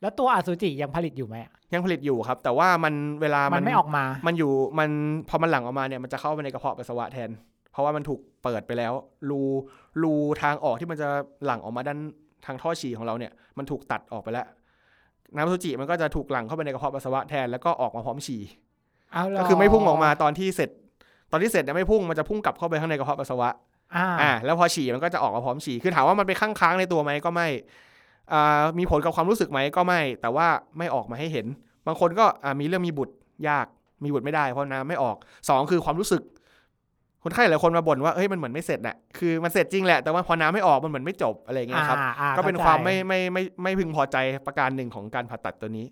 [0.00, 4.90] แล้วตัวอสุจิยังผลิตอยู่ไหมอะยังผลิตอยู่ครับ แต่ว่ามันเวลามัมันไม่ออกมา มันอยู่มัน
[5.28, 7.30] พอมันหลั่งออกมาเนี่ยมันจะเข้าไปในกระเพาะปัสสาวะแทน
[7.72, 8.92] เพราะว่ามันถูกเปิดไปแล้ว
[9.30, 9.40] รู
[10.02, 11.08] รูทางออกที่มันจะ
[11.44, 11.98] หลั่งออกมาด้าน
[12.46, 14.46] ทางท่อฉี่ของเราเนี่ยมันถูกตัดออกไปแล้ว
[15.36, 18.40] น้ำอสุจิมันก็จะถูกหลั่งเข้าไปในกระเพาะปัสสาวะแทนแล้วก็ออกมาพร้อมฉี่
[19.12, 20.70] เอาเหรก็คือไม่พุ่งออกมาตอนที่เสร็จ
[21.32, 23.48] ตอนที่เสร็จเนี่ยไม่พุ่งมันจะพุ่งกลับเข้าไปข้างในกระเพาะปัสสาวะ
[23.96, 27.48] อ่าอ่าแล้วพอฉี่มันก็จะออกมาพร้อมฉี่คือถามว่ามันไปค้างค้างๆในตัวไหมก็ไม่
[28.32, 30.46] อ่ามีผลกับความรู้สึกไหมก็ไม่ แต่ว่า
[30.78, 31.46] ไม่ออกมาให้เห็น
[31.86, 33.14] บางคนก็อ่ามีเรื่องมีบุตร
[33.48, 33.66] ยาก
[34.04, 35.16] มีบุตรไม่ได้เพราะน้ำไม่ออก
[35.48, 36.22] สองคือความรู้สึก
[37.28, 45.86] คนไข้หลายคนมาบ่นว่าเฮ้ยมันเหมือนไม่เสร็จน่ะคือมันเสร็จจริงแหละแต่ว่าพอน้ำไม่ออกมันเหมือนไม่จบอะไรอย่างเงี้ยครับอ่าอ่าก็เป็นข้ใจความไม่ไม่ไม่ไม่พึงพอใจประการหนึ่งของการผ่าตัดตัวนี้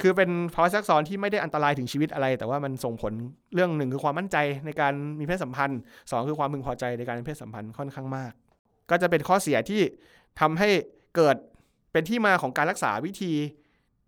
[0.00, 3.12] คือเป็นภาวะแทรกซ้อนที่ไม่ได้อันตรายถึงชีวิตอะไร แต่ว่ามันส่งผล
[3.54, 8.32] เรื่องหนึ่งคือความมั่นใจในการมีเพศสัมพันธ์สองคือความพึงพอใจในการมีเพศสัมพันธ์ค่อนข้างมาก
[8.90, 9.80] ก็จะเป็นข้อเสียที่
[10.40, 10.68] ทำให้
[11.16, 11.36] เกิด
[11.92, 13.32] เป็นที่มาของการรักษาวิธี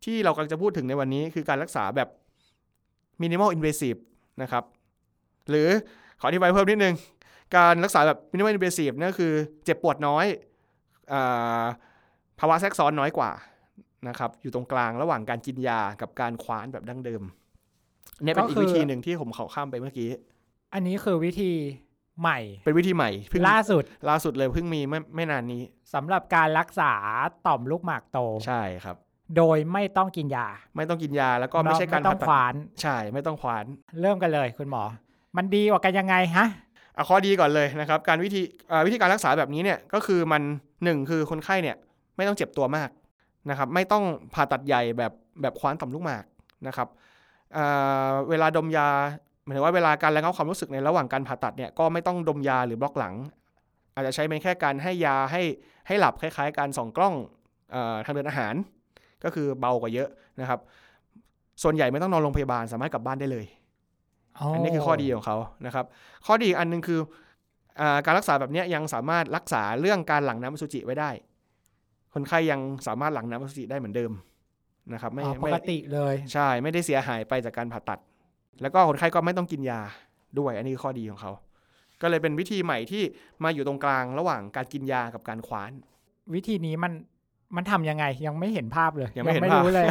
[0.05, 2.09] ที่เรากำลังจะพูดถึงในวันนี้คือการรักษาแบบ
[3.23, 4.01] minimal invasive
[4.43, 4.65] นะครับ
[5.51, 5.69] หรือ
[6.21, 6.95] ขออธิบายเพิ่มนิดนึง
[7.57, 9.33] การรักษาแบบ minimal invasive นั่นคือ
[9.65, 10.27] เจ็บปวดน้อย
[11.13, 11.65] อา
[12.39, 13.31] ภาวะแทรกซ้อนน้อยกว่า
[14.09, 17.23] นะครับอยู่ตรงกลางระหว่างการกินยากับการคว้านแบบดั้งเดิม
[18.23, 20.09] เนี่ยเป็นอีกวิธีหนึ่งที่ผมเขาข้ามไปเมื่อกี้
[20.75, 21.53] อันนี้คือวิธี
[22.21, 25.63] ใหม่ เป็นวิธีใหม่เพิ่งล่าสุด ล่าสุดเลยเพิ่งมีไม่ไม่นานนี้
[25.95, 26.93] สำหรับการรักษา
[27.47, 28.97] ต่อมลูกหมากโตใช่ครับ
[29.37, 33.65] โดยไม่ต้องกินยา ไม่ต้องกินยาแล้วก็ไม่ใช่การไม่ต้องผ่ตัดขวานใช่ไม่ต้องขวาน
[34.01, 34.83] เริ่มกันเลยคุณหมอ
[35.37, 36.47] มันดีกว่ากันยังไงฮะ
[36.95, 38.43] เอาข้อดีก่อนเลยนะครับ การวิธี
[38.87, 40.43] วิธีการรักษาแบบนี้เนี่ยก็คือมัน
[40.85, 41.77] หนึ่งคือคนไข้เนี่ย
[42.17, 42.91] ไม่ต้องเจ็บตัวมาก
[43.51, 45.13] นะครับ ไม่ต้องผ่าตัดใหญ่แบบ
[45.43, 46.25] แบบคว้านต่อมลูกหมาก
[46.67, 46.89] นะครับ
[47.57, 48.89] อ่าเวลาดมยา
[49.45, 53.15] หมายถึงว่าเวลาการระงับความรู้สึกในระหว่างการผ่าตัดเนี่ยก็ไม่ต้องดมยาหรือบล็อกหลัง
[53.95, 55.43] อาจจะใช้เป็นแค่การให้ยาให้
[55.87, 57.15] ให้หลับคล้ายๆ การส่องกล้อง
[57.75, 58.55] ออทางเดินอาหาร
[59.25, 60.09] ก็คือเบากว่าเยอะ
[60.41, 60.61] นะครับ
[61.63, 63.47] ส่วนใหญ่ไม่ต้องนอนโรงพยาบาลสามารถกลับบ้านได้เลย
[64.55, 65.85] อันนี้คือข้อดีของเขานะครับ
[66.27, 67.01] ข้อดีอีกอันหนึงคือ
[67.81, 71.11] อาการรักษาแบบเนี้ยยังสามารถรักษาเรื่องการหลั่งน้ำอสุจิไว้ได้
[72.15, 74.13] คนไข้ยังสามารถหลั่งน้ำอสุจิได้เหมือนเดิม
[74.93, 77.99] นะครับไม่อ๋อปไม่กติเลยใช่ไม่ได้เสียหายไปจากการผ่าตัด
[78.63, 79.81] แล้วก็คนไข้ก็ไม่ต้องกินยา
[80.39, 81.33] ด้วยอันนี้คือข้อดีของเขา
[82.03, 83.03] ก็เลยเป็นวิธีใหม่ที่
[83.45, 85.73] มาอยู่ตรงกลางระหว่างการกินยากับการคว้าน
[86.35, 86.93] วิธีนี้มัน
[87.57, 89.87] มันทำยังไงยังไม่เห็นภาพเลย ยังไม่เห็นภาพรู้เลย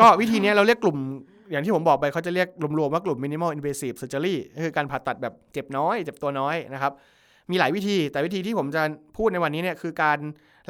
[0.00, 0.98] ก็วิธีเนี้ยเราเรียกกลุ่ม
[1.50, 6.92] อย่างที่ผมบอกไปเขาจะเรียกรวมๆว่ากลุ่ม minimal invasive surgery ก็คือการผ่าตัดแบบเจ็บน้อย เจ็บตัวน้อยนะครับ
[7.50, 8.82] มีหลายวิธี แต่วิธีที่ผมจะ
[9.16, 10.18] พูดในวันนี้เนี่ยคือการ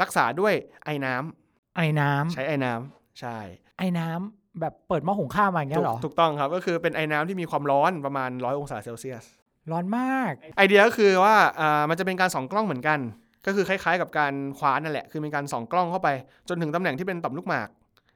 [0.02, 0.54] รักษาด้วย
[0.84, 3.38] ไอ้น้ำไอ้น้ำใช้ไอ้น้ำใช่
[3.78, 9.24] ไอ้น้ำแบบเปิดหม้อหุงข้าวมาอย่างเงี้ถูยกเหรอ ถูกต้องครับ ก็คือเป็นไอ้น้ำที่มีความร้อนประมาณ100องศาเซลเซียส
[9.70, 12.98] ร้อนมาก ไอเดียก็คือว่าอ่ามันจะเป็นการส่องกล้องเหมือนกัน
[13.46, 16.08] ก็คือคล้ายๆ กับการคว้านนั่นแหละ คือมีการส่องกล้องเข้าไป
[16.48, 17.68] จนถึงตำแหน่งที่เป็นต่อมลูกหมาก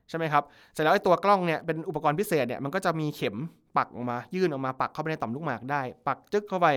[0.09, 0.43] ใช่ไหมครับ
[0.73, 3.37] เสร็จแล้วไอ้ตัวกล้องเนี่ยเป็นอุปกรณ์พิเศษเนี่ยมันก็จะมีเข็ม
[3.77, 6.69] ปักออกมา ยื่นออกมาปักเข้าไปในต่อมลูกหมากได้ ปักจึ๊กเข้าไป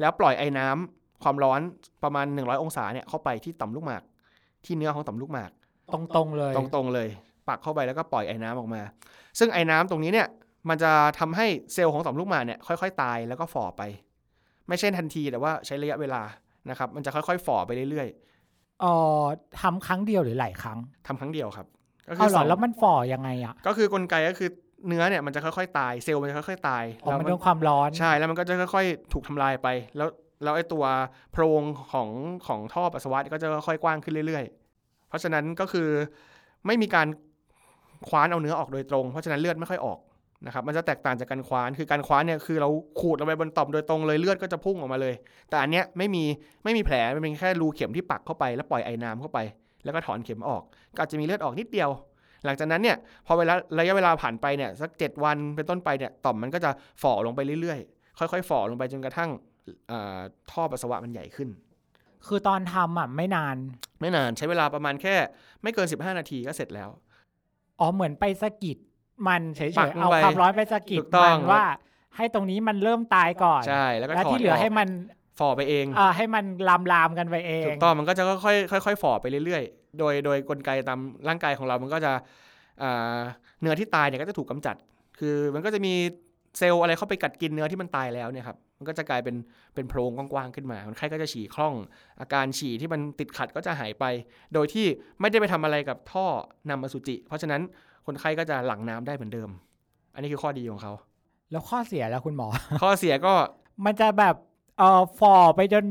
[0.00, 1.60] แล้วปล่อยไอ้น้ำความร้อน
[2.02, 4.02] ประมาณ 100 องศาเนี่ยเข้าไปที่ต่อมลูกหมาก
[4.64, 5.50] ที่เนื้อของต่อมลูกหมาก
[5.92, 7.08] ตรงๆเลย ตรงๆเลย
[7.48, 8.82] ปักเข้าไปแล้วก็ปล่อยไอ้น้ำออกมา
[9.38, 10.28] ซึ่งไอ้น้ำตรงนี้เนี่ย
[10.68, 13.82] มันจะทำให้เซลล์ของต่อมลูกหมากเนี่ยค่อยๆ ตายแล้วก็ฝ่อไป
[14.68, 16.22] ไม่ใช่ทันทีแต่ว่าใช้ระยะเวลา
[16.70, 18.08] นะครับมันจะค่อยๆฝ่อไปเรื่อย
[18.80, 18.86] เอ
[19.22, 19.24] อ
[19.62, 21.66] ทำครั้งเดียวหรือหลายครั้งๆทำครั้งเดียวครับ
[22.06, 24.50] ก็เอาเหรสองแล้วมันฝ่อยังไงอะก็คือกลไกก็คือ
[24.88, 30.08] เนื้อเนี่ยมันจะค่อยๆตายเซลล์มันจะค่อยๆตายอ๋อแล้วมันมัโดนความร้อน ใช่แล้วมันก็จะค่อยๆถูกทำลายไป แล้ว
[30.42, 30.84] แล้วไอ้ตัว
[31.32, 32.08] โพรงของ
[32.46, 35.88] ของท่อปัสสาวะก็จะค่อยๆกว้างขึ้นเรื่อยๆ เพราะฉะนั้นก็คือ
[36.66, 37.08] ไม่มีการ
[38.08, 39.98] คว้านเอาเนื้อออกโดยตรง เพราะฉะนั้นเลือดไม่ค่อยออก
[40.46, 42.68] นะครับมันจะแตกต่างจากการคว้านคือการคว้านเนี่ยคือเรา
[43.00, 45.14] ขูดลงไปบนต่อมโดยตรงเลยเลือดก็จะพุ่งออกมาเลย
[45.50, 46.24] แต่อันเนี้ยไม่มี
[46.64, 49.38] ไม่มีแผลมันเป็นแค่รูเข็มที่ปักเข้าไปแล้วปล่อยไอ้น้ำเข้าไป
[49.84, 50.62] แล้วก็ถอนเข็มออก
[50.94, 51.90] ก็อาจจะมีเลือดออกนิดเดียว
[52.44, 56.70] หลังจากนั้นเนี่ยพอเวลาระยะเวลาผ่านไปเนี่ยสักเจ็ดวันเป็นต้นไปเนี่ยต่อมมันก็จะ
[57.02, 59.30] ฝ่อลงไปเรื่อยๆ ค่อยๆฝ่อลงไปจนกระทั่ง
[59.88, 60.18] เอ่อ
[60.50, 61.48] ท่อปัสสาวะมันใหญ่ขึ้น
[62.26, 63.56] คือตอนทำอะไม่นาน
[64.00, 65.14] ไม่นานใช้เวลาประมาณแค่
[65.62, 66.90] ไม่เกิน 15 นาทีก็เสร็จแล้ว
[67.80, 68.76] อ๋อเหมือนไปสะกิด
[69.28, 71.64] มันเฉยปักๆลงเอาไปความร้อนไปสะกิดถูกต้มัองนว่า
[72.16, 74.88] ให้ตรงนี้มันเริ่มตายก่อน ใช่ แล้วก็แล้วถอดที่เหลือออกให้มัน
[75.38, 82.12] ฝ่อไปเองอ่าให้มันลามลามๆกันไปเองถูกต้องมันก็จะค่อยๆค่อยๆฝ่อไปเรื่อยๆ โดยโดยกลไกตามร่างกายของเรามันก็จะ
[82.82, 83.18] อ่า
[83.60, 84.76] เนื้อที่ตายเนี่ยก็จะถูกกำจัด
[85.18, 85.94] คือมันก็จะมี
[86.58, 89.36] เซลล์อะไรเข้าไปกัดกินเนื้อที่มันตายแล้วเนี่ยครับมันก็จะกลายเป็น
[89.74, 91.74] เป็นโพรงกว้างๆขึ้นมาคนไข้ก็จะฉี่คล่อง
[92.20, 94.04] อาการฉี่ที่มันติดขัดก็จะหายไป
[94.54, 94.86] โดยที่
[95.20, 96.26] ไม่ได้ไปทำอะไรกับท่อ
[96.70, 97.60] นำอสุจิ เพราะฉะนั้น
[98.06, 99.50] คนไข้ก็จะหลั่งน้ำได้เหมือนเดิม
[100.14, 100.92] อันนี้คือข้อดีของเขา
[101.50, 102.48] แล้วข้อเสียแล้วคุณหมอ
[102.82, 103.34] ข้อเสียก็
[103.84, 104.34] มันจะแบบ
[104.78, 105.84] เอ่อฝ่อไปจน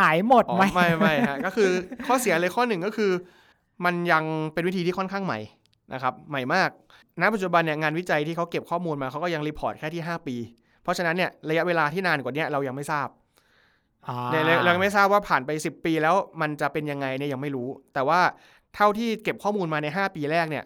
[0.00, 1.70] หายหมดอ๋อไหมไม่ไม่ฮะก็คือ
[2.06, 3.10] ข้อเสียเลยข้อหนึ่งก็คือ
[3.84, 5.38] มันยังเป็นวิธีที่ค่อนข้างใหม่
[5.92, 6.70] นะครับใหม่มาก
[7.20, 10.36] ณปัจจุบันเนี่ยงานวิจัยที่เขาเก็บข้อมูลมาเขาก็ยัง report แค่ที่ 5 ปี
[10.82, 13.08] เพราะฉะนั้นเนี่ยระยะเวลาที่นานกว่าเนี้ยเรายังไม่ทราบ
[14.06, 18.20] อ่าเนี่ยเราเรายังไม่ทราบว่าผ่านไป 10 ปีแล้วมันจะเป็นยังไงเนี่ยยังไม่รู้ แต่ว่า
[18.74, 20.64] เท่าที่เก็บข้อมูลมาใน 5 ปีแรกเนี่ย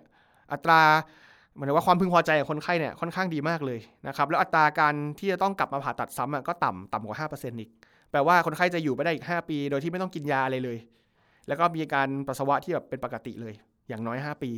[0.52, 7.70] อัตราเหมือนว่าความพึงพอใจของคนไข้เนี่ยค่อนข้างดีมากเลยนะครับแล้วอัตราการที่จะต้องกลับมาผ่าตัดซ้ำอะก็ต่ำต่ำกว่า 5%อีก
[8.10, 10.78] แปลว่าคนไข้จะอยู่ไปได้อีก 5 ปี โดยที่ไม่ต้องกินยาอะไรเลย
[11.48, 13.54] แล้วก็มีการปัสสาวะที่แบบเป็นปกติเลย
[13.88, 14.50] อย่างน้อย 5 ปี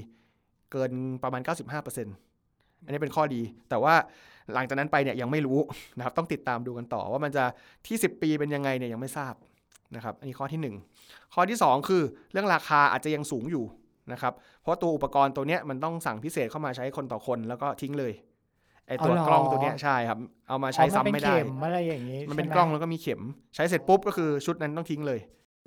[0.72, 0.90] เกิน
[1.22, 3.40] ประมาณ 95%อันนี้เป็นข้อดี
[3.70, 3.94] แต่ว่า
[4.54, 5.58] หลังจากนั้นไปเนี่ยยังไม่รู้
[5.96, 7.44] นะครับต้องติดตามดูกันต่อว่ามันจะ
[7.86, 9.34] ที่ 10 ปีเป็นยังไงเนี่ยยังไม่ทราบ
[9.96, 13.64] นะครับอันนี้ข้อที่ 1 ข้อที่ 2 คือเรื่องราคาอาจจะยังสูงอยู่
[14.12, 14.32] นะครับ
[14.62, 18.12] เพราะตัวอุปกรณ์ตัวเนี้ยมันต้องสั่งพิเศษเข้ามาใช้คนต่อคนแล้วก็ทิ้งเลย
[18.88, 23.20] ไอตัวกล้องตัวเนี้ยใช่ครับ เอามาใช้อ๋อซ้ำนเป็นไม่ได้เข็มอะไรอย่างนี้มันเป็นใช่ไหกล้องแล้วก็มีเข็ม
[23.54, 25.20] ใช้เสร็จปุ๊บก็คือชุดนั้นต้องทิ้งเลย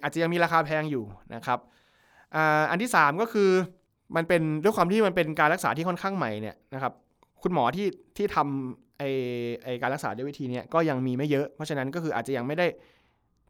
[0.04, 1.04] อาจจะยังมีราคาแพงอยู่
[1.36, 1.60] นะครับ
[2.36, 3.50] อ่าอันที่ 3 ก็คือ
[4.16, 6.94] มันเป็นด้วยความที่มันเป็นการรักษาที่ค่อนข้างใหม่เนี่ยนะครับ
[7.44, 7.88] คุณหมอที่
[8.18, 9.04] ที่ทำไอ
[9.64, 12.68] ไอการรักษาด้วยวิธีเนี้ยก็ยังมีไม่เยอะ เพราะฉะนั้นก็คืออาจจะยังไม่ได้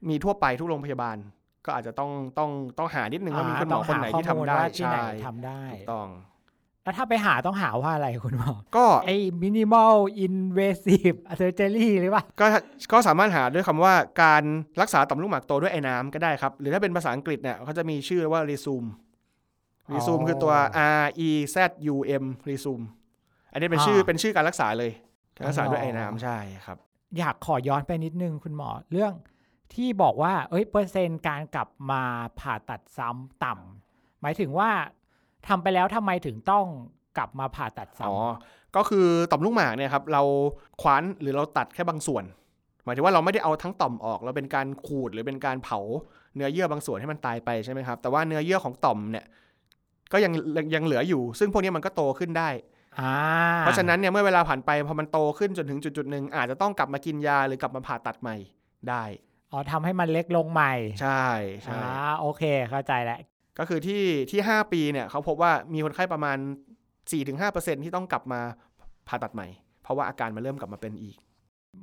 [0.09, 1.17] มีทั่วไปทุกโรงพยาบาล
[1.65, 6.09] ก็อาจจะต้องต้องต้องหานิดนึงว่ามีคุณหมอคนไหนที่ทำได้ข้อมูลว่าที่ไหนใช่ทำได้ถูกต้อง
[6.83, 9.95] แล้วถ้าไปหาต้องหาว่าอะไรคุณหมอ ก็ไอ้ minimal
[10.25, 12.45] invasive surgery หรือเปล่าก็
[12.91, 13.93] ก็สามารถหาด้วยคำว่า
[14.23, 14.43] การ
[14.81, 18.87] รักษาต่อมลูกหมากโตด้วยไอ้น้ำก็ได้ครับ หรือถ้าเป็นภาษาอังกฤษเนี่ยเขาจะมีชื่อว่า resume
[19.87, 20.53] อ๋อ resume คือตัว
[21.01, 21.57] R E Z
[21.93, 22.83] U M resume
[23.51, 24.91] อันนี้เป็นชื่ออ่าเป็นชื่อการรักษาเลย
[25.37, 26.77] การรักษาด้วยอ๋อไอ้น้ำใช่ครับ
[27.19, 29.13] อยากขอย้อนไปนิดนึงคุณหมอเรื่อง
[29.73, 32.01] ที่บอกว่า เอ้ยเปอร์เซ็นต์การกลับมา
[32.39, 34.69] ผ่าตัดซ้ำต่ำหมายถึงว่า
[35.47, 36.65] ทำไปแล้วทำไมถึงต้อง
[37.17, 38.15] กลับมาผ่าตัดซ้อ๋อ
[38.75, 40.21] ก็คือต่อมลูกหมากเนี่ยครับเรา
[40.81, 42.23] คว้านหรือเราตัดแค่บางส่วน
[42.85, 45.79] หมายถึงว่าเราไม่ได้เอาทั้งต่อมออก เราเป็นการขูดหรือเป็นการเผา
[46.35, 49.25] เนื้อเยื่อบางส่วนให้มันตายไปใช่ไหมครับ แต่ว่าเนื้อเยื่อของต่อมเนี่ย
[50.11, 50.31] ก็ยัง
[50.75, 53.13] ยังเหลืออยู่ ซึ่งพวกนี้มันก็โตขึ้นได้ำอ่า
[53.59, 58.35] เพราะฉะนั้นเนี่ยเมื่อเวลาผ่านไปพอมันโตขึ้นจนถึงจุดจุดๆหนึ่งอาจจะต้องกลับมากินยาหรือกลับมาผ่าตัดใหม่
[58.89, 59.03] ได้
[59.51, 61.25] อ๋อทำให้มันเล็กลงใหม่ ใช่
[61.63, 63.19] ใช่อ่าโอเคเข้าใจแล้ว
[63.59, 66.37] ก็คือที่ที่5ปีเนี่ยเขาพบว่ามีคนไข้ประมาณ
[67.11, 68.41] 4-5%ที่ต้องกลับมา
[69.07, 69.47] ผ่าตัดใหม่
[69.83, 71.15] เพราะว่าอาการมันเริ่มกลับมาเป็นอีก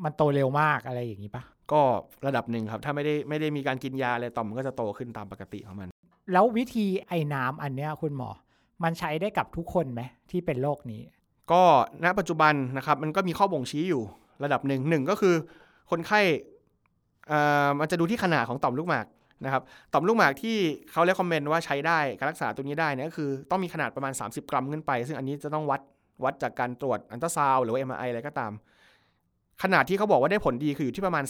[0.04, 1.42] มันโตเร็วมากอะไรอย่างนี้ปะ
[1.72, 1.82] ก็
[2.26, 5.88] ระดับหนึ่งครับ ถ้าไม่ได้ไม่ได้มีการกินยาอะไรต่อมมันก็จะโตขึ้นตามปกติของมัน
[6.32, 8.30] แล้ววิธีไอ้น้ำอันเนี้ยคุณหมอ
[8.84, 11.00] มันใช้ได้กับทุกคนไหมที่เป็นโรคนี้
[11.52, 11.62] ก็
[12.04, 14.02] ณปัจจุบันนะครับมันก็มีข้อบ่งชี้อยู่
[14.44, 15.34] ระดับหนึ่งหนึ่งก็คือ
[15.90, 16.55] คนไข้เอ่อ
[17.80, 19.06] มันจะดูที่ขนาดของต่อมลูกหมาก
[19.44, 19.62] นะครับ
[19.92, 20.56] ต่อมลูกหมากที่
[20.92, 25.80] เขาเรียกคอมเมนต์ว่าใช้ได้การรักษาตัวนี้ได้นี่ก็คือต้องมีขนาดประมาณ 30 กรัมขึ้นไป ซึ่งอันนี้จะต้องวัด
[26.24, 28.52] วัดจากการตรวจอันตราซาวด์หรือว่า MRI อะไรก็ตาม
[29.62, 31.24] ขนาดที่เขาบอกว่าได้ผลดีคืออยู่ที่ประมาณ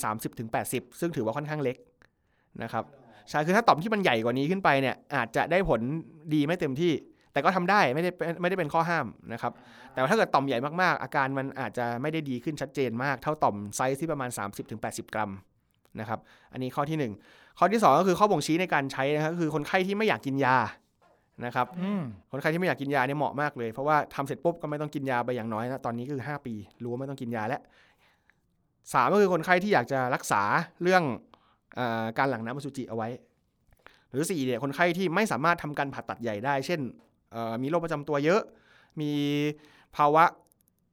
[0.46, 1.76] 30-80 ซึ่งถือว่าค่อนข้างเล็ก
[2.62, 2.84] นะครับ
[3.30, 5.80] ใช่คือถ้าต่อมที่มันใหญ่กว่านี้ขึ้นไปเนี่ยอาจจะได้ผล
[6.34, 6.92] ดีไม่เต็มที่
[7.32, 8.10] แต่ก็ทำได้ไม่ได้
[8.42, 9.52] ไม่ได้เป็นข้อห้ามนะครับ
[9.92, 14.30] แต่ว่าถ้าเกิดต่อมใหญ่มากๆ อาการมันอาจจะไม่ได้ดีขึ้นชัดเจนมาก เท่าต่อมไซส์ที่ประมาณ
[14.72, 15.30] 30-80 กรัม
[16.00, 16.18] นะครับ
[16.52, 17.12] อันนี้ข้อที่หนึ่ง
[17.58, 20.56] ข้อที่สองก็คือข้อบ่งชี้ในการใช้นะครับก็คือคนไข้ที่ไม่อยากกินยา
[21.44, 27.60] นะครับอืมคนไข้ที่ไม่อยากกินยาเนี่ยเหมาะมากเลย เพราะว่าทำเสร็จปุ๊บก็ไม่ต้องกินยาไปอย่างน้อยนะตอนนี้คือ 5 ปี รู้ว่าไม่ต้องกินยาแล้ว
[28.92, 30.42] สามก็คือคนไข้ที่อยากจะรักษา
[30.82, 31.02] เรื่อง
[31.78, 33.08] อาการหลั่งน้ำอสุจิเอาไว้
[34.10, 36.80] หรือสี่เนี่ยคนไข้ที่ไม่สามารถทำการผ่าตัดใหญ่ได้ เช่น
[37.32, 38.40] เอ่อมีโรคประจำตัวเยอะ
[39.00, 39.12] มี
[39.96, 40.24] ภาวะ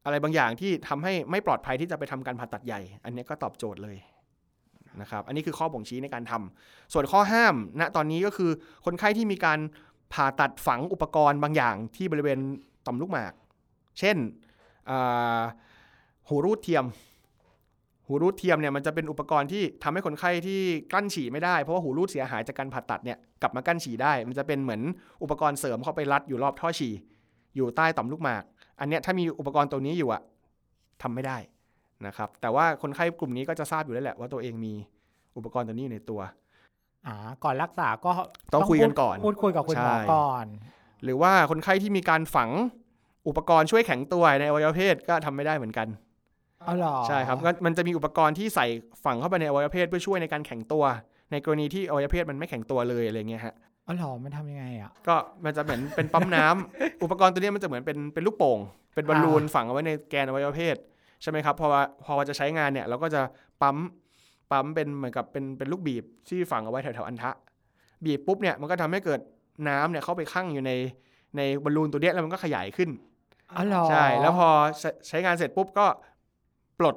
[0.05, 3.97] อะไรบางอย่างที่ทำให้ไม่ปลอดภัยที่จะไปทำการผ่าตัดใหญ่ อันนี้ก็ตอบโจทย์เลย
[5.01, 8.51] นะครับ อันนี้คือข้อบ่งชี้ในการทำส่วนข้อห้ามณตอนนี้ก็คือ
[8.85, 9.59] คนไข้ที่มีการ
[10.13, 12.39] ผ่าตัดฝังอุปกรณ์บางอย่างที่บริเวณ
[12.85, 13.33] ต่อมลูกหมาก
[13.99, 14.17] เช่น
[16.27, 16.85] หูรูดเทียม
[18.07, 24.81] หูรูดเทียมเนี่ยมันจะเป็นอุปกรณ์ที่ทำให้คนไข้ที่กลั้นฉี่ไม่ได้ เพราะว่าหูรูดเสียหายจากการผ่าตัดเนี่ยกลับมากลั้นฉี่ได้ มันจะเป็นเหมือน
[25.23, 26.93] อุปกรณ์เสริมเข้าไปรัดอยู่รอบท่อฉี่
[27.55, 28.43] อยู่ใต้ต่อมลูกหมาก
[28.79, 30.21] อันเนี้ยถ้ามีอุปกรณ์ตัวนี้อยู่อะ
[31.01, 31.37] ทำไม่ได้
[32.07, 34.73] นะครับแต่ว่าคนไข้กลุ่มนี้ก็จะทราบอยู่แล้วแหละว่าตัวเองมี
[35.37, 36.21] อุปกรณ์ตัวนี้อยู่ในตัว
[37.07, 38.11] อ่าก่อนรักษาก็
[38.53, 40.45] ต้องคุยกันก่อนพูดคุยกับคุณหมอใช่ก่อน
[41.03, 42.49] หรือว่าคนไข้ที่มีการฝัง
[43.27, 45.87] อุปกรณ์ช่วยแข็งตัวในอวัยวะเพศก็ทำไม่ได้เหมือนกัน
[46.67, 48.67] อ๋อเหรอใช่ครับก็มันจะมีอุปกรณ์ที่ใส่
[49.05, 50.83] ฝังเข้าไปในอวัยวะเพศเพื่อช่วยในการแข็งตัว
[51.31, 53.53] ในกรณีที่อวัยวะเพศมันไม่แข็งตัวเลยอะไรเงี้ยฮะ
[53.87, 58.59] อ๋อเหรอมันทำยังไงอะ ก็มันจะเหมือนเป็นปั๊มน้ำอุปกรณ์ตัวเนี้ยมันจะเหมือนเป็นเป็นลูกโป่ง
[58.95, 60.75] เป็นบอลลูนฝังเอาไว้ในแกนอวัยวะเพศ
[61.23, 63.21] ใช่ไหมครับพอว่าพอจะใช้งานเนี่ยเราก็จะ
[63.61, 63.77] ปั๊ม
[64.51, 67.31] ปั๊มเป็นเหมือนกับเป็นเป็นลูกบีบที่ฝังเอาไว้แถวๆอันทะ
[68.05, 69.19] บีบปุ๊บเนี่ยมันก็ทำให้เกิด
[69.69, 70.71] น้ำเนี่ยเข้าไปคั่งอยู่ใน
[71.37, 72.89] ในบอลลูนตัวเนี้ยแล้วมันก็ขยายขึ้น
[73.51, 74.47] อ๋อเหรอใช่แล้วพอ
[74.79, 75.85] ใช้ใช้งานเสร็จปุ๊บก็
[76.79, 76.95] ปลด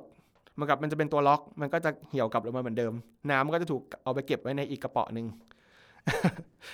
[0.55, 2.93] เหมันกับมันจะเป็นตัวล็อก มันก็จะเหี่ยวกลับลงมาเหมือนเดิม
[3.31, 5.27] น้ำมันก็จะถูกเอาไปเก็บไว้ในอีกกระเป๋อหนึ่ง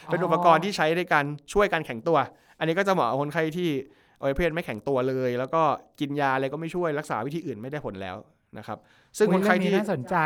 [0.07, 2.19] เป็นอุปกรณ์ที่ใช้ในการช่วยการแข็งตัว
[2.59, 3.71] อันนี้ก็จะเหมาะกับคนไข้ที่
[4.23, 5.63] อวัยวะเพศไม่แข็งตัวเลย แล้วก็
[6.01, 8.17] กินยาอะไรก็ไม่ช่วยรักษาวิธีอื่นไม่ได้ผลแล้ว
[8.59, 8.79] นะครับ
[9.19, 10.17] ซึ่งอุ๊คยนไข้เรื่องที่น่าสนใจ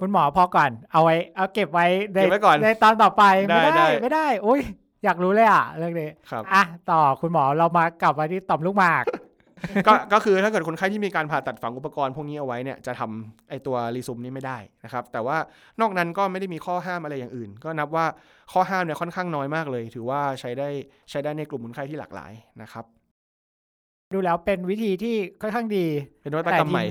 [0.00, 4.60] คุณหมอพอก่อน เอาไว้ เอาเก็บไว้ในเก็บไว้ก่อนในตอนต่อไปได้ไม่ได้ได้ไม่ได้อุ้ย
[5.04, 9.04] อยากรู้เลยอะเรื่องนี้ครับอะต่อคุณหมอเรามากลับมาที่ต่อมลูกหมาก
[9.86, 15.36] ก็ก็คือถ้าเกิดคนไข้ที่มีการผ่าตัดฝังอุปกรณ์พวกนี้เอาไว้เนี่ยจะทำไอตัวรีซุมนี้ไม่ได้นะครับ แต่ว่า
[15.80, 18.06] นอกนั้นก็ไม่ได้มีข้อห้ามอะไรอย่างอื่น ก็นับว่า
[18.52, 20.68] ข้อห้ามเนี่ยค่อนข้างน้อยมากเลย ถือว่าใช้ได้
[21.10, 22.84] ใช้ได้ในกลุ่มคนไข้ที่หลากหลายนะครับ
[24.14, 25.86] ดูแล้วเป็นวิธีที่ค่อนข้างดี
[26.22, 26.84] เป็นนวัตกรรมใหม่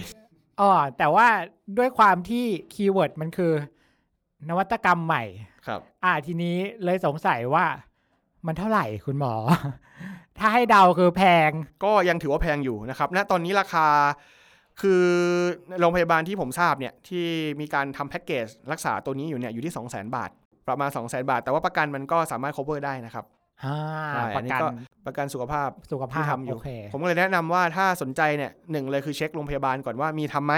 [0.60, 1.28] อ๋อแต่ว่า
[1.78, 3.54] ด้วยความที่คีย์เวิร์ดมันคือ
[4.50, 5.24] นวัตกรรมใหม่
[5.68, 7.66] ครับ อ่าทีนี้เลยสงสัยว่า
[8.46, 9.34] มันเท่าไหร่คุณหมอ
[10.40, 11.52] ถ้าให้เดาคือแพง
[11.86, 13.88] ก็ยังถือว่าแพงอยู่นะครับณตอนนี้ราคา
[14.82, 15.04] คือ
[15.80, 17.26] โรงพยาบาลที่ผมทราบเนี่ยที่
[17.62, 20.30] มีการทำแพ็กเกจรักษาตัวนี้อยู่เนี่ยอยู่ที่ 2 0 0 0 0 0 บาท
[20.68, 23.26] ประมาณ 2 0 0 0 0 0 บาท แต่ว่าประกันมันก็สามารถ cover ได้นะครับ
[23.64, 23.78] อ่า
[24.10, 24.68] ใช่ปอันระนี้กันก็
[25.06, 30.54] ประกันสุขภาพสุขภาที่พทำอยู่โอเคผมก็เลยแนะนำว่าถ้าสนใจเนี่ยหนึ่งเลยคือเช็คโรงพยาบาลก่อนว่ามีทำไหม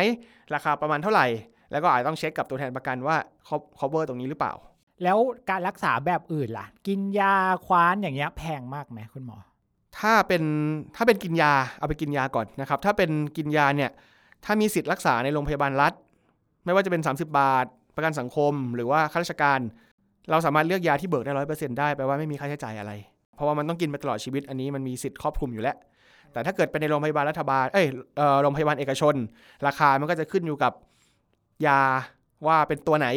[0.53, 1.27] ราคาประมาณเท่าไหร่
[1.71, 3.15] แล้วก็อาจจะต้องเช็คกับตัวแทนประกันว่า
[3.79, 4.53] cover ตรงนี้หรือเปล่า
[5.03, 5.17] แล้ว
[5.49, 7.35] การรักษาแบบอื่นล่ะ กินยา
[7.65, 9.37] คว้านอย่างเงี้ยแพงมากไหมคุณหมอ
[9.99, 10.43] ถ้าเป็น
[10.95, 13.91] ถ้าเป็นกินยาเอาไปกินยาก่อนนะครับ ถ้าเป็นกินยาเนี่ย
[14.45, 15.93] ถ้ามีสิทธิ์รักษาในโรงพยาบาลรัฐ
[16.65, 17.65] ไม่ว่าจะเป็น 30 บาท
[17.95, 19.59] ประกันสังคม หรือว่าข้าราชการ
[20.29, 22.91] เราสามารถเลือกยาที่เบิกได้ร้อยเปอร์เซ็นต์ได้แปลว่าไม่มีค่าใช้จ่ายอะไร
[23.35, 25.75] เพราะว่ามันต้องกินไปตลอดชีวิตอันนี้มันมีสิทธิ์ครอบคลุมอยู่แล้ว
[26.33, 29.15] แต่ถ้าเกิดเป็นในโรงพยาบาลรัฐบาล เอ้ยเอ่อโรงพยาบาลเอกชน
[29.67, 30.73] ราคามันก็จะขึ้นอยู่กับ
[31.67, 31.81] ยา
[32.47, 33.07] ว่าเป็นตัวไหน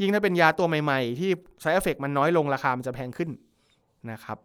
[0.00, 1.30] ยิ่งถ้าเป็นยาตัวใหม่ๆ ที่
[1.62, 3.30] side effect มันน้อยลงราคามันจะแพงขึ้น
[4.10, 4.38] นะครับ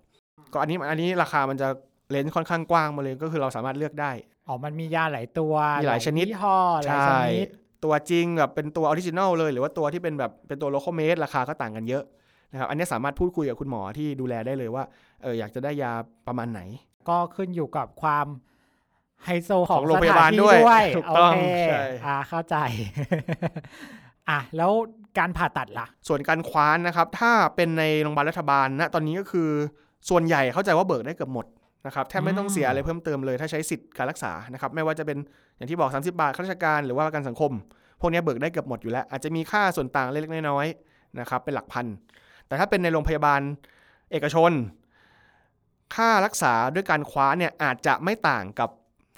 [0.53, 1.67] ก็อันนี้อันนี้ราคามันจะ
[2.09, 4.11] เลนส์ค่อนข้างกว้างมาเลยก็คือเราสามารถเลือกได้
[4.47, 7.47] อ๋อ มันมียาหลายตัวมีหลายชนิดยี่ห้อหลายชนิด
[7.85, 12.03] ตัวจริงแบบเป็นตัว original เลย หรือว่าตัวที่เป็นแบบเป็นตัว local made ราคาก็ต่างกันเยอะ
[12.51, 14.83] นะครับ อันนี้สามารถพูดคุยกับคุณหมอที่ดูแลได้เลยว่า
[15.23, 15.93] เอออยากจะได้ยา
[16.27, 16.61] ประมาณไหน
[17.09, 18.25] ก็ขึ้นอยู่กับความ
[19.23, 22.55] ไฮโซขขอองงโรงพยาบาลสถนที่ด้วยด้วยถูกโอต้องเคใช่อ่าเข้าใจ
[24.29, 24.71] อะแล้ว
[25.19, 29.49] การผ่าตัดล่ะ ส่วนการคว้านนะครับ ถ้าเป็นในโรงพยาบาลรัฐบาลณตอนนี้ก็คือ
[30.09, 31.45] ส่วนใหญ่เข้าใจว่าเบิกได้เกือบหมด
[31.85, 35.17] นะครับแทบไม่ต้องเสียอะไรเพิ่มเติมเลยถ้าใช้สิทธิ์การรักษานะครับไม่ว่าจะเป็น
[35.55, 37.51] อย่างที่บอก 30 บาทข้าราชการหรือว่าประกันสังคม
[37.99, 41.85] พวกนี้เบิกได้เกือบหมดอยู่แล้ว อาจจะมีค่าส่วนต่างเล็กๆน้อยๆนะครับเป็นหลักพัน
[42.47, 43.41] แต่ถ้าเป็นในโรงพยาบาล
[44.11, 44.51] เอกชน
[45.95, 48.69] ค่ารักษาด้วยการคว้าเนี่ยอาจจะไม่ต่างกับ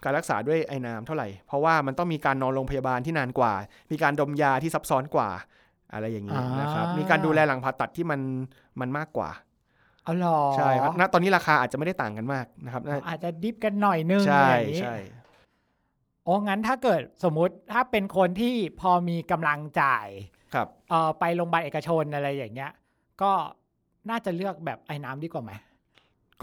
[0.04, 3.54] การรักษาด้วยไอ้น้ำเท่าไหร่ เพราะว่ามันต้องมีการนอนโรงพยาบาลที่นานกว่า
[3.92, 5.30] มีการดมยาที่ซับซ้อนกว่า
[5.94, 8.22] อะไรอย่างนี้นะครับอ่ามีมีการดูแลหลังผ่าตัดที่มัน
[8.80, 9.30] มันมากกว่า
[10.08, 14.96] อ๋อเหรอใช่ครับณตอนนี้ราคาอาจจะไม่ได้ต่างกันมากนะครับน่าอาจจะดิฟกันหน่อยนึงใช่อย่างนี้ใช่
[16.24, 20.08] โอ้งั้นถ้าเกิดสมมุติถ้าเป็นคนที่พอมีกำลังจ่าย
[20.54, 22.72] ครับเออไปโรงพยาบาลเอกชนอะไรอย่างเงี้ย
[23.22, 23.32] ก็
[24.10, 25.52] น่าจะเลือกแบบไอ้น้ำดีกว่าไหม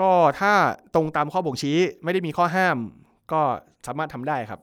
[0.00, 0.52] ก็ถ้า
[0.94, 2.76] ตรงตามข้อบ่งชี้ไม่ได้มีข้อห้าม
[3.32, 3.40] ก็
[3.86, 4.60] สามารถทำได้ครับ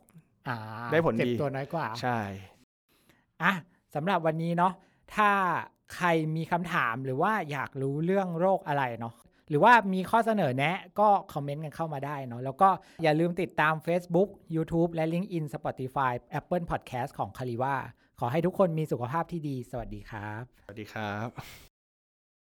[0.47, 0.57] อ่า
[0.91, 2.19] ได้ผลเจ็บดีตัวน้อยกว่า ใช่
[3.43, 3.53] อะ
[3.95, 4.73] สำหรับวันนี้เนาะ
[5.15, 5.32] ถ้า
[5.95, 9.13] ใครมีคำถามหรือว่าอยากรู้เรื่องโรคอะไรเนาะ
[9.49, 12.69] หรือว่ามีข้อเสนอแนะก็คอมเมนต์กันเข้ามาได้เนาะแล้วก็
[13.03, 17.75] อย่าลืมติดตาม Facebook YouTube และ LinkedIn Spotify Apple Podcast ของคาริว่า
[18.19, 21.68] ขอให้ทุกคนมีสุขภาพที่ดี สวัสดีครับ สวัสดีครับ